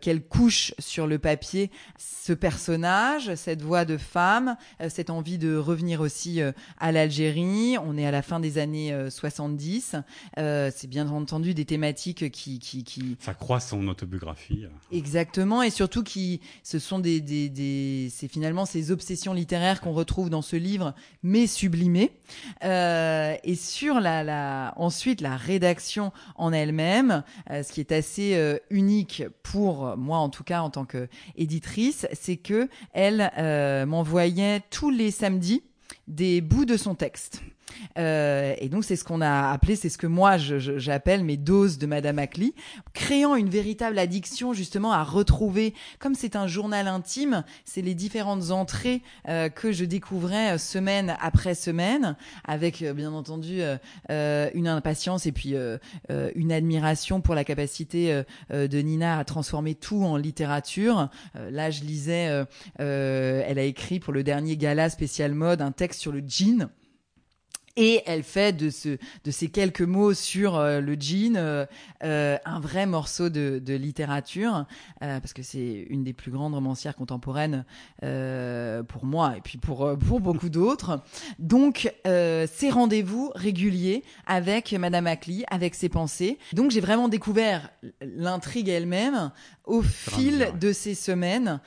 [0.00, 1.49] qu'elle couche sur le papier
[1.98, 7.76] ce personnage, cette voix de femme, euh, cette envie de revenir aussi euh, à l'Algérie.
[7.84, 9.96] On est à la fin des années 70.
[10.38, 13.16] Euh, c'est bien entendu des thématiques qui, qui, qui...
[13.20, 14.64] Ça croit son autobiographie.
[14.92, 19.92] Exactement, et surtout qui, ce sont des, des, des c'est finalement ces obsessions littéraires qu'on
[19.92, 22.12] retrouve dans ce livre, mais sublimées.
[22.64, 29.24] Euh, et sur la, la, ensuite la rédaction en elle-même, ce qui est assez unique
[29.42, 31.08] pour moi en tout cas en tant que
[31.40, 35.62] éditrice, c'est que elle euh, m'envoyait tous les samedis
[36.06, 37.42] des bouts de son texte.
[37.98, 41.78] Euh, et donc c'est ce qu'on a appelé, c'est ce que moi j'appelle mes doses
[41.78, 42.54] de Madame Acli,
[42.92, 48.50] créant une véritable addiction justement à retrouver, comme c'est un journal intime, c'est les différentes
[48.50, 53.60] entrées euh, que je découvrais euh, semaine après semaine, avec euh, bien entendu
[54.10, 55.54] euh, une impatience et puis
[56.34, 61.08] une admiration pour la capacité de Nina à transformer tout en littérature.
[61.34, 62.44] là je lisais,
[62.78, 66.68] elle a écrit pour le dernier gala spécial mode un texte sur le jean
[67.76, 68.88] et elle fait de, ce,
[69.24, 71.66] de ces quelques mots sur euh, le jean euh,
[72.02, 74.66] euh, un vrai morceau de, de littérature,
[75.00, 77.64] parce que c'est une des plus grandes romancières contemporaines
[78.00, 81.02] pour moi et puis pour, pour beaucoup d'autres.
[81.38, 86.38] Donc, ces rendez-vous réguliers avec Madame Acli, avec ses pensées.
[86.52, 89.30] Donc, j'ai vraiment découvert l'intrigue elle-même
[89.70, 91.60] au fil de ces semaines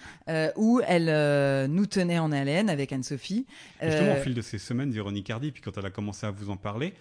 [0.55, 3.45] où elle nous tenait en haleine avec Anne-Sophie.
[3.81, 6.49] Justement, au fil de ces semaines, Véronique Hardy, puis quand elle a commencé à vous
[6.49, 6.93] en parler,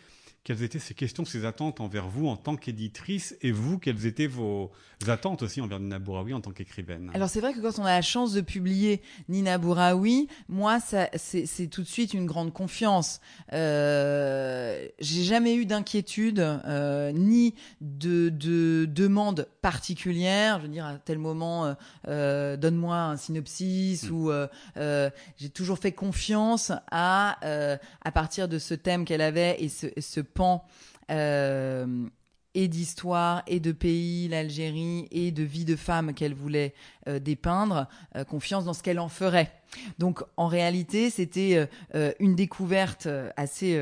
[0.45, 4.27] quelles étaient ces questions, ces attentes envers vous en tant qu'éditrice et vous, quelles étaient
[4.27, 4.73] vos
[5.07, 7.11] attentes aussi envers Nina Bouraoui en tant qu'écrivaine?
[7.15, 11.69] Alors c'est vrai que quand on a la chance de publier Nina Bouraoui, moi c'est
[11.69, 13.21] tout de suite une grande confiance.
[13.53, 20.59] Euh, J'ai jamais eu d'inquiétude euh, ni de, de demande particulière.
[20.59, 21.75] Je veux dire à tel moment, euh,
[22.09, 24.13] euh donne-moi un synopsis mm.
[24.13, 27.39] ou euh, euh, j'ai toujours fait confiance à
[28.05, 30.65] à partir de ce thème qu'elle avait et ce, ce pan
[31.11, 32.07] euh,
[32.55, 36.75] et d'histoire et de pays, l'Algérie, et de vie de femme qu'elle voulait
[37.09, 39.53] euh, dépeindre, euh, confiance dans ce qu'elle en ferait.
[39.99, 43.81] Donc en réalité, c'était euh, euh, une découverte euh, assez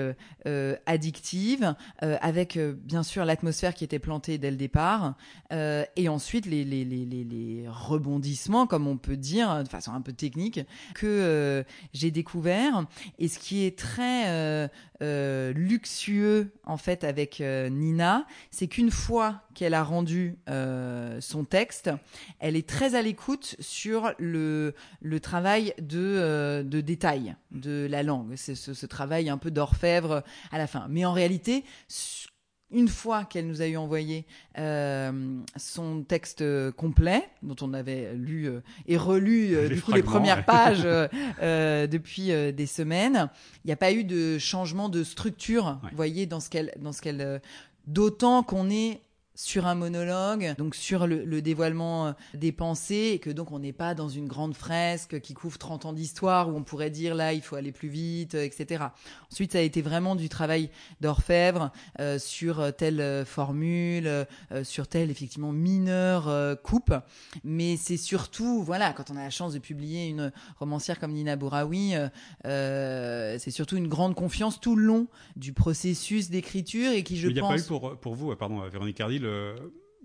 [0.87, 5.15] addictive, avec bien sûr l'atmosphère qui était plantée dès le départ,
[5.51, 10.13] et ensuite les, les, les, les, rebondissements, comme on peut dire, de façon un peu
[10.13, 10.61] technique,
[10.95, 12.87] que j'ai découvert.
[13.19, 19.85] Et ce qui est très luxueux en fait avec Nina, c'est qu'une fois qu'elle a
[19.85, 20.39] rendu
[21.21, 21.91] son texte,
[22.39, 28.03] elle est très à l'écoute sur le, le travail de, euh, de détail de la
[28.03, 28.33] langue.
[28.37, 30.87] C'est ce, travail un peu d'orfèvre à la fin.
[30.89, 31.65] Mais en réalité,
[32.71, 34.27] une fois qu'elle nous a eu envoyé
[34.59, 40.03] euh, son texte complet, dont on avait lu euh, et relu les du coup les
[40.03, 43.31] premières pages depuis des semaines,
[43.65, 46.93] il n'y a pas eu de changement de structure, vous voyez, dans ce qu'elle, dans
[46.93, 47.41] ce qu'elle,
[47.87, 49.01] d'autant qu'on est
[49.43, 53.73] sur un monologue, donc sur le, dévoilement euh, des pensées, et que donc on n'est
[53.73, 57.33] pas dans une grande fresque qui couvre 30 ans d'histoire où on pourrait dire là
[57.33, 58.85] il faut aller plus vite, euh, etc.
[59.33, 60.69] Ensuite, ça a été vraiment du travail
[61.01, 64.27] d'orfèvre euh, sur telle formule,
[64.63, 66.93] sur telle effectivement mineure coupe,
[67.45, 71.37] mais c'est surtout voilà quand on a la chance de publier une romancière comme Nina
[71.37, 71.95] Bouraoui,
[72.45, 77.31] c'est surtout une grande confiance tout le long du processus d'écriture et qui je pense.
[77.31, 79.57] Il n'y a pas eu pour pour vous, pardon, Véronique Hardy, euh,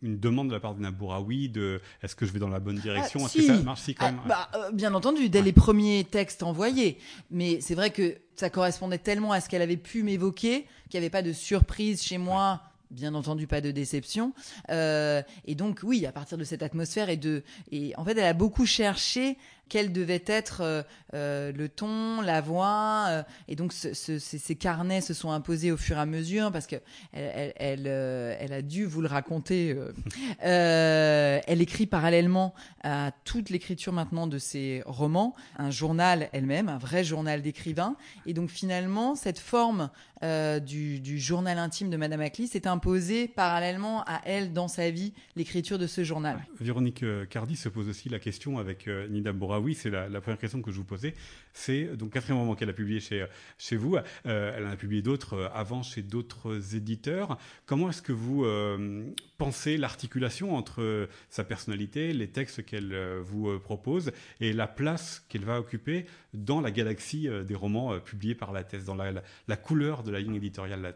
[0.01, 2.77] une demande de la part de Nabouraoui de est-ce que je vais dans la bonne
[2.77, 3.19] direction?
[3.21, 3.81] Ah, Est-ce que ça marche?
[3.81, 6.97] Si quand ah, même bah, euh, Bien entendu, dès les premiers textes envoyés.
[7.31, 11.05] Mais c'est vrai que ça correspondait tellement à ce qu'elle avait pu m'évoquer qu'il n'y
[11.05, 12.61] avait pas de surprise chez moi.
[12.91, 14.33] Bien entendu, pas de déception.
[14.69, 18.25] Euh, et donc, oui, à partir de cette atmosphère et de, et en fait, elle
[18.25, 19.38] a beaucoup cherché
[19.69, 23.06] quel devait être euh, euh, le ton, la voix.
[23.08, 26.51] Euh, et donc ce, ce, ces, carnets se sont imposés au fur et à mesure
[26.51, 26.75] parce que
[27.13, 29.75] elle, elle, elle, a dû vous le raconter.
[30.39, 37.04] elle écrit parallèlement à toute l'écriture maintenant de ses romans, un journal elle-même, un vrai
[37.04, 37.95] journal d'écrivain.
[38.25, 39.89] Et donc finalement, cette forme
[40.21, 45.13] du, du, journal intime de Madame Aclis s'est imposée parallèlement à elle dans sa vie,
[45.36, 46.43] l'écriture de ce journal.
[46.60, 50.37] Véronique Cardi se pose aussi la question avec Nida Bora ah oui, c'est la, première
[50.37, 51.13] question que je vous posais.
[51.53, 53.25] C'est donc quatrième roman qu'elle a publié chez,
[53.57, 53.95] chez vous.
[54.25, 57.37] Euh, elle en a publié d'autres euh, avant chez d'autres éditeurs.
[57.65, 59.05] Comment est-ce que vous euh,
[59.37, 65.59] pensez l'articulation entre sa personnalité, les textes qu'elle vous propose et la place qu'elle va
[65.59, 70.35] occuper dans la galaxie des romans publiés par la dans la, couleur de la ligne
[70.35, 70.91] éditoriale la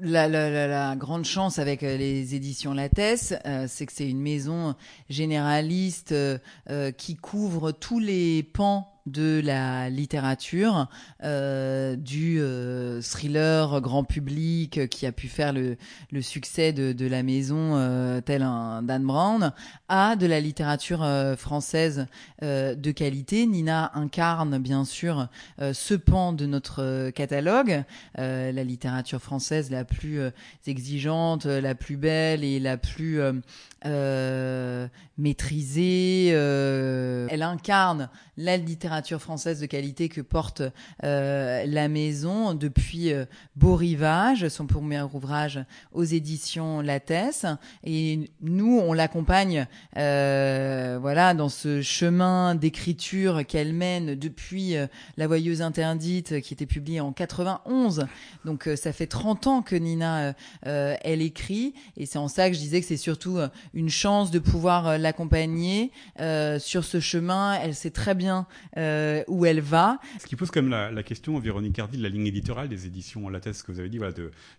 [0.00, 4.74] la, la, grande chance avec euh, les éditions Lattès, euh, c'est que c'est une maison
[5.08, 6.38] généraliste euh,
[6.96, 10.86] qui couvre tous les pans de la littérature,
[11.24, 15.76] euh, du euh, thriller grand public qui a pu faire le,
[16.20, 19.52] succès de, la maison euh, tel un Dan Brown,
[19.88, 22.06] à de la littérature française
[22.40, 23.46] de qualité.
[23.46, 25.28] Nina incarne bien sûr
[25.60, 27.82] ce pan de notre catalogue,
[28.16, 30.20] la littérature française la plus
[30.66, 33.20] exigeante, la plus belle et la plus
[35.18, 36.28] maîtrisée.
[36.28, 40.62] elle incarne la littérature française de qualité que porte
[41.02, 43.24] euh, la maison depuis euh,
[43.56, 45.60] Beau Rivage, son premier ouvrage
[45.92, 47.46] aux éditions Lattès.
[47.84, 54.74] Et nous, on l'accompagne euh, voilà, dans ce chemin d'écriture qu'elle mène depuis
[55.16, 58.06] La Voyeuse Interdite, qui était publiée en 91.
[58.44, 61.74] Donc ça fait 30 ans que Nina, elle écrit.
[61.96, 63.38] Et c'est en ça que je disais que c'est surtout
[63.74, 65.92] une chance de pouvoir l'accompagner
[66.58, 67.54] sur ce chemin.
[67.54, 68.46] Elle sait très bien
[68.82, 69.98] euh, où elle va.
[70.20, 73.28] Ce qui pose même la, la question, Véronique Hardy, de la ligne éditoriale des éditions
[73.28, 74.14] La que vous avez dit, voilà,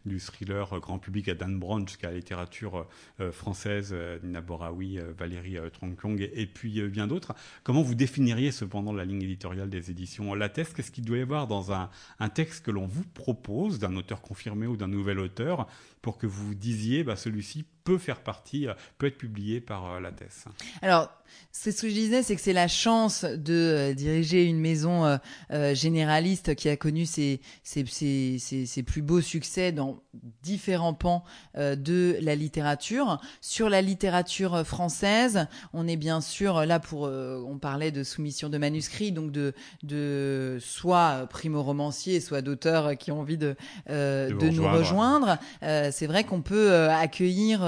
[0.06, 2.88] du thriller grand public à Dan Brown jusqu'à la littérature
[3.20, 7.34] euh, française, euh, Nina Boraoui, Valérie Tronkyong et, puis bien d'autres.
[7.64, 11.22] Comment vous définiriez cependant la ligne éditoriale des éditions La Thèse Qu'est-ce qu'il doit y
[11.22, 15.20] avoir dans un, un texte que l'on vous propose d'un auteur confirmé ou d'un nouvel
[15.20, 15.68] auteur
[16.02, 18.67] pour que vous disiez, bah, celui-ci peut faire partie,
[18.98, 20.46] peut être publié par la thèse.
[20.82, 21.10] Alors,
[21.52, 25.06] c'est ce que je disais, c'est que c'est la chance de euh, diriger une maison
[25.06, 25.17] euh,
[25.52, 30.02] euh, généraliste qui a connu ses, ses, ses, ses, plus beaux succès dans
[30.41, 31.24] différents pans
[31.56, 33.22] de la littérature.
[33.41, 38.58] Sur la littérature française, on est bien sûr là pour, on parlait de soumission de
[38.58, 43.56] manuscrits, donc de, de soit primo-romanciers, soit d'auteurs qui ont envie de,
[43.88, 45.38] de, de nous rejoindre.
[45.62, 47.62] c'est vrai qu'on peut accueillir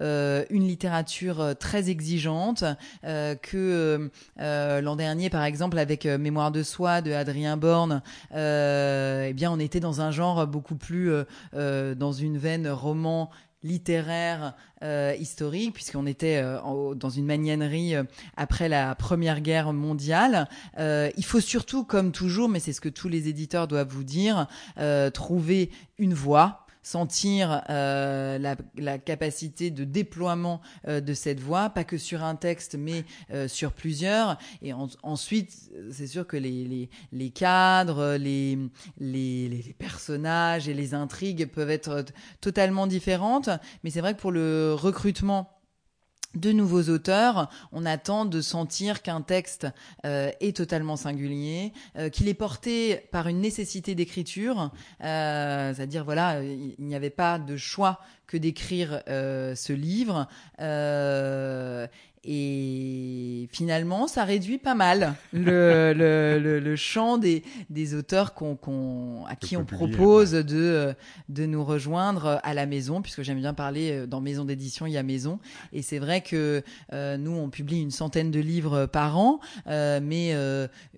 [0.00, 2.64] une littérature très exigeante.
[3.04, 4.08] Euh, que euh,
[4.40, 8.02] euh, l'an dernier, par exemple, avec Mémoire de soi de Adrien Borne,
[8.32, 11.10] eh bien, on était dans un genre beaucoup plus
[11.52, 13.30] dans une veine roman
[13.64, 14.54] littéraire
[15.18, 17.94] historique puisqu'on était dans une magnanerie
[18.36, 20.48] après la Première Guerre mondiale.
[20.78, 24.46] il faut surtout, comme toujours, mais c'est ce que tous les éditeurs doivent vous dire,
[25.12, 31.84] trouver une voix sentir euh, la, la, capacité de déploiement euh, de cette voix, pas
[31.84, 34.38] que sur un texte, mais euh, sur plusieurs.
[34.62, 38.58] Et ensuite, c'est sûr que les, les, les cadres, les,
[38.98, 42.06] les, les, personnages et les intrigues peuvent être
[42.40, 43.50] totalement différentes.
[43.84, 45.57] Mais c'est vrai que pour le recrutement
[46.38, 49.66] de nouveaux auteurs, on attend de sentir qu'un texte
[50.04, 54.70] euh, est totalement singulier, euh, qu'il est porté par une nécessité d'écriture,
[55.02, 60.28] euh, c'est-à-dire voilà, il n'y avait pas de choix que d'écrire ce livre
[62.30, 69.34] et finalement, ça réduit pas mal le, le, le, champ des, des auteurs qu'on, à
[69.34, 70.94] qui on propose de,
[71.30, 74.92] de nous rejoindre à la maison, puisque j'aime bien parler euh, dans maison d'édition, il
[74.92, 75.38] y a maison.
[75.72, 76.62] Et c'est vrai que
[76.92, 80.34] euh, nous, on publie une centaine de livres par an, euh, mais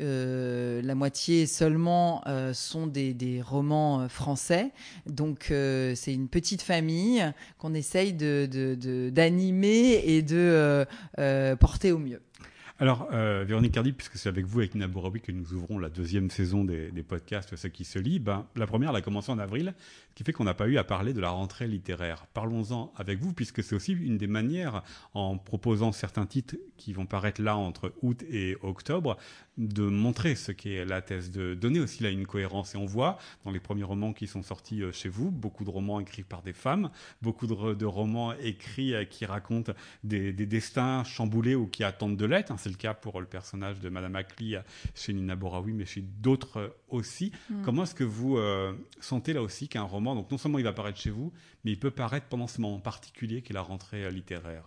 [0.00, 4.72] la moitié seulement sont des, des romans français.
[5.06, 7.24] Donc, c'est une petite famille
[7.58, 10.84] qu'on essaye de, de, d'animer et de
[11.20, 12.20] euh, porter au mieux.
[12.80, 16.30] Alors, euh, Véronique Cardi, puisque c'est avec vous, avec Nina que nous ouvrons la deuxième
[16.30, 19.74] saison des, podcasts Ce qui se lit, ben, la première, elle a commencé en avril,
[20.10, 22.26] ce qui fait qu'on n'a pas eu à parler de la rentrée littéraire.
[22.34, 24.82] Parlons-en avec vous, puisque c'est aussi une des manières,
[25.14, 29.16] en proposant certains titres qui vont paraître là entre août et octobre,
[29.60, 32.74] de montrer ce qu'est la thèse, de donner aussi là une cohérence.
[32.74, 35.70] Et on voit dans les premiers romans qui sont sortis euh, chez vous, beaucoup de
[35.70, 36.90] romans écrits par des femmes,
[37.20, 42.52] beaucoup de, romans écrits euh, qui racontent des, destins chamboulés ou qui attendent de l'être.
[42.58, 44.62] C'est le cas pour le personnage de Madame Ackley euh,
[44.94, 47.30] chez Nina Boraoui, mais chez d'autres aussi.
[47.50, 47.62] Mm.
[47.62, 48.38] Comment est-ce que vous
[49.00, 51.32] sentez là aussi qu'un roman, donc non seulement il va paraître chez vous,
[51.64, 54.64] mais il peut paraître pendant ce moment particulier qu'est la rentrée littéraire.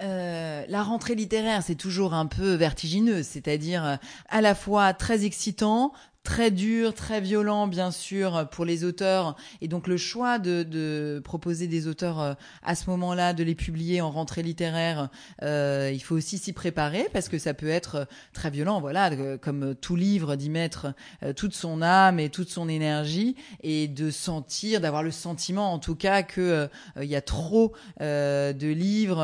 [0.00, 3.96] Euh, la rentrée littéraire, c'est toujours un peu vertigineux, c'est-à-dire euh,
[4.28, 5.92] à la fois très excitant,
[6.28, 9.34] très dur, très violent, bien sûr, pour les auteurs.
[9.62, 13.54] Et donc le choix de, de proposer des auteurs euh, à ce moment-là, de les
[13.54, 15.08] publier en rentrée littéraire,
[15.42, 18.78] euh, il faut aussi s'y préparer parce que ça peut être très violent.
[18.78, 23.88] Voilà, comme tout livre, d'y mettre euh, toute son âme et toute son énergie et
[23.88, 26.68] de sentir, d'avoir le sentiment, en tout cas, que
[27.00, 29.22] il y a trop de livres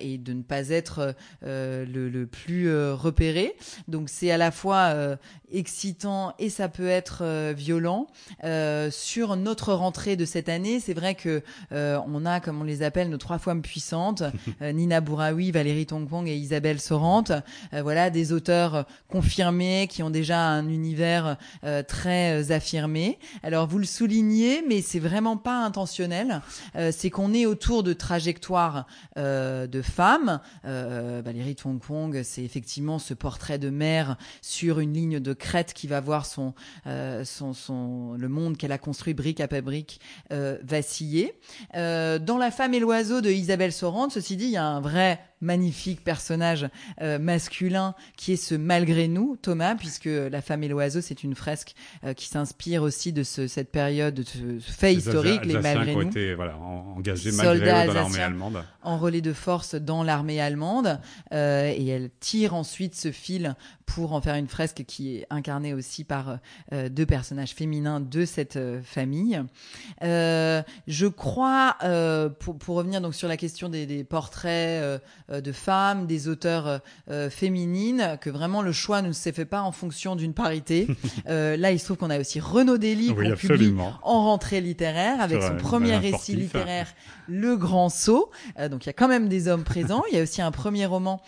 [0.00, 3.56] et de ne pas être le, le, plus repéré.
[3.88, 4.94] Donc c'est à la fois
[5.50, 8.06] excitant et ça peut être euh, violent.
[8.44, 11.42] Euh, sur notre rentrée de cette année, c'est vrai que
[11.72, 14.22] euh, on a, comme on les appelle, nos trois femmes puissantes,
[14.60, 17.32] Nina Bouraoui, Valérie Tongpong et Isabelle Sorante.
[17.72, 21.36] voilà, des auteurs confirmés qui ont déjà un univers
[21.88, 23.18] très affirmé.
[23.42, 26.42] Alors vous le soulignez, mais c'est vraiment pas intentionnel.
[26.90, 30.40] c'est qu'on est autour de trajectoires de femmes.
[30.64, 36.00] Valérie Tongpong, c'est effectivement ce portrait de mère sur une ligne de crête qui va
[36.00, 36.54] voir son,
[36.86, 37.24] euh,
[38.18, 40.00] le monde qu'elle a construit brique après brique
[40.32, 41.34] euh, vaciller.
[41.76, 44.80] Euh, dans La femme et l'oiseau de Isabelle Sorante, ceci dit, il y a un
[44.80, 46.68] vrai magnifique personnage
[47.00, 51.34] euh, masculin qui est ce malgré nous, Thomas, puisque La femme et l'oiseau, c'est une
[51.34, 51.74] fresque
[52.04, 56.02] euh, qui s'inspire aussi de ce, cette période, de ce fait historique, les malgré nous.
[56.02, 58.64] Été, voilà, engagés malgré dans l'armée allemande.
[58.82, 61.00] En relais de force dans l'armée allemande.
[61.32, 63.54] Euh, et elle tire ensuite ce fil
[63.86, 66.38] pour en faire une fresque qui est incarnée aussi par
[66.70, 69.42] deux personnages féminins de cette famille.
[70.00, 71.76] je crois,
[72.38, 75.00] pour, pour revenir donc sur la question des, des portraits
[75.30, 76.80] de femmes, des auteurs
[77.30, 80.86] féminines, que vraiment le choix ne s'est fait pas en fonction d'une parité.
[81.26, 85.42] là, il se trouve qu'on a aussi Renaud Dely qu'on publie en rentrée littéraire avec
[85.42, 86.88] son premier récit littéraire,
[87.28, 88.30] Le Grand Saut.
[88.70, 90.02] donc il y a quand même des hommes présents.
[90.10, 91.22] Il y a aussi un premier roman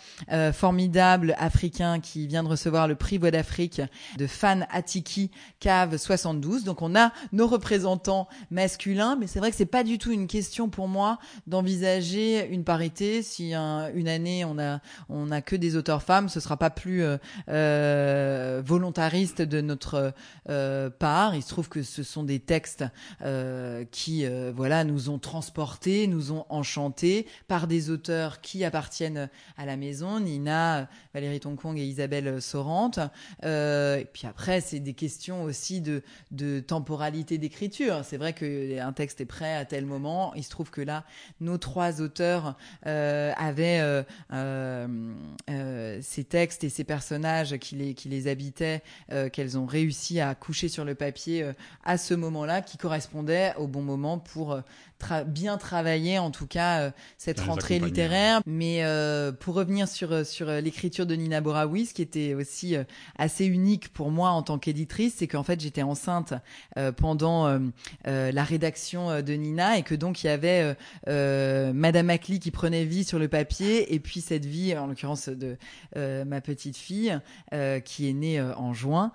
[0.53, 3.81] formidable africain qui vient de recevoir le prix Voix d'Afrique
[4.17, 6.63] de Fan Atiki Cave 72.
[6.63, 10.27] Donc on a nos représentants masculins, mais c'est vrai que c'est pas du tout une
[10.27, 13.23] question pour moi d'envisager une parité.
[13.23, 13.53] Si
[13.93, 14.79] une année on a
[15.09, 17.17] on a que des auteurs femmes, ce sera pas plus euh,
[17.49, 20.13] euh, volontariste de notre
[20.49, 21.35] euh, part.
[21.35, 22.83] Il se trouve que ce sont des textes
[23.91, 24.25] qui
[24.55, 30.19] voilà nous ont transportés, nous ont enchantés par des auteurs qui appartiennent à la maison,
[30.19, 32.99] Nina, Valérie Tonkong et Isabelle Sorante.
[33.43, 38.01] et puis après c'est des questions aussi de de temporalité d'écriture.
[38.03, 40.33] C'est vrai qu'un texte est prêt à tel moment.
[40.35, 41.05] Il se trouve que là,
[41.39, 44.03] nos trois auteurs avaient euh,
[45.49, 48.81] euh, ces textes et ces personnages qui les, qui les habitaient,
[49.31, 51.51] qu'elles ont réussi à coucher sur le papier
[51.83, 54.59] à ce moment-là, qui correspondait au bon moment pour
[55.27, 58.41] bien travailler en tout cas cette rentrée littéraire.
[58.45, 58.83] Mais
[59.39, 62.75] pour revenir sur sur l'écriture de Nina Boraoui, ce qui était aussi
[63.17, 66.33] assez unique pour moi en tant qu'éditrice, c'est qu'en fait j'étais enceinte
[66.97, 67.59] pendant
[68.05, 70.75] la rédaction de Nina et que donc il y avait
[71.07, 75.57] Madame Acli qui prenait vie sur le papier et puis cette vie, en l'occurrence de
[75.95, 77.19] ma petite fille
[77.85, 79.11] qui est née en juin,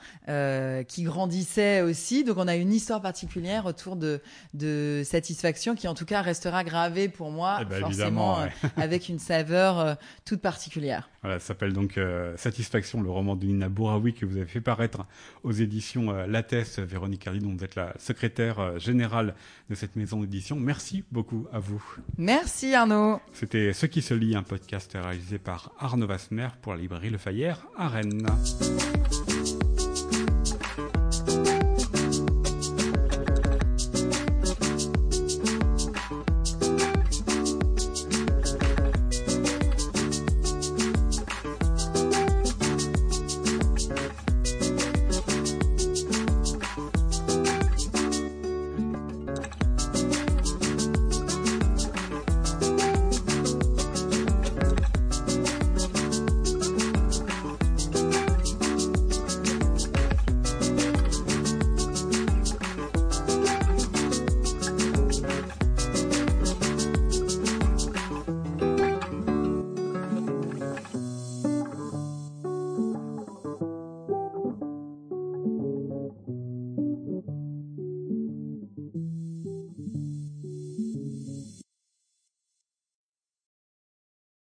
[0.88, 2.24] qui grandissait aussi.
[2.24, 4.20] Donc on a une histoire particulière autour de
[4.54, 8.46] de satisfaction qui en tout cas restera gravé pour moi, eh ben, forcément, euh,
[8.76, 9.94] avec une saveur euh,
[10.24, 11.08] toute particulière.
[11.20, 14.60] Voilà, ça s'appelle donc euh, Satisfaction, le roman de Nina Bouraoui que vous avez fait
[14.60, 15.04] paraître
[15.42, 16.78] aux éditions Lattès.
[16.78, 19.34] Véronique Cardi, dont vous êtes la secrétaire générale
[19.68, 20.54] de cette maison d'édition.
[20.54, 21.82] Merci beaucoup à vous.
[22.18, 23.20] Merci Arnaud.
[23.32, 27.18] C'était Ce qui se lit, un podcast réalisé par Arnaud Vasmer pour la librairie Le
[27.18, 28.26] Fayère à Rennes.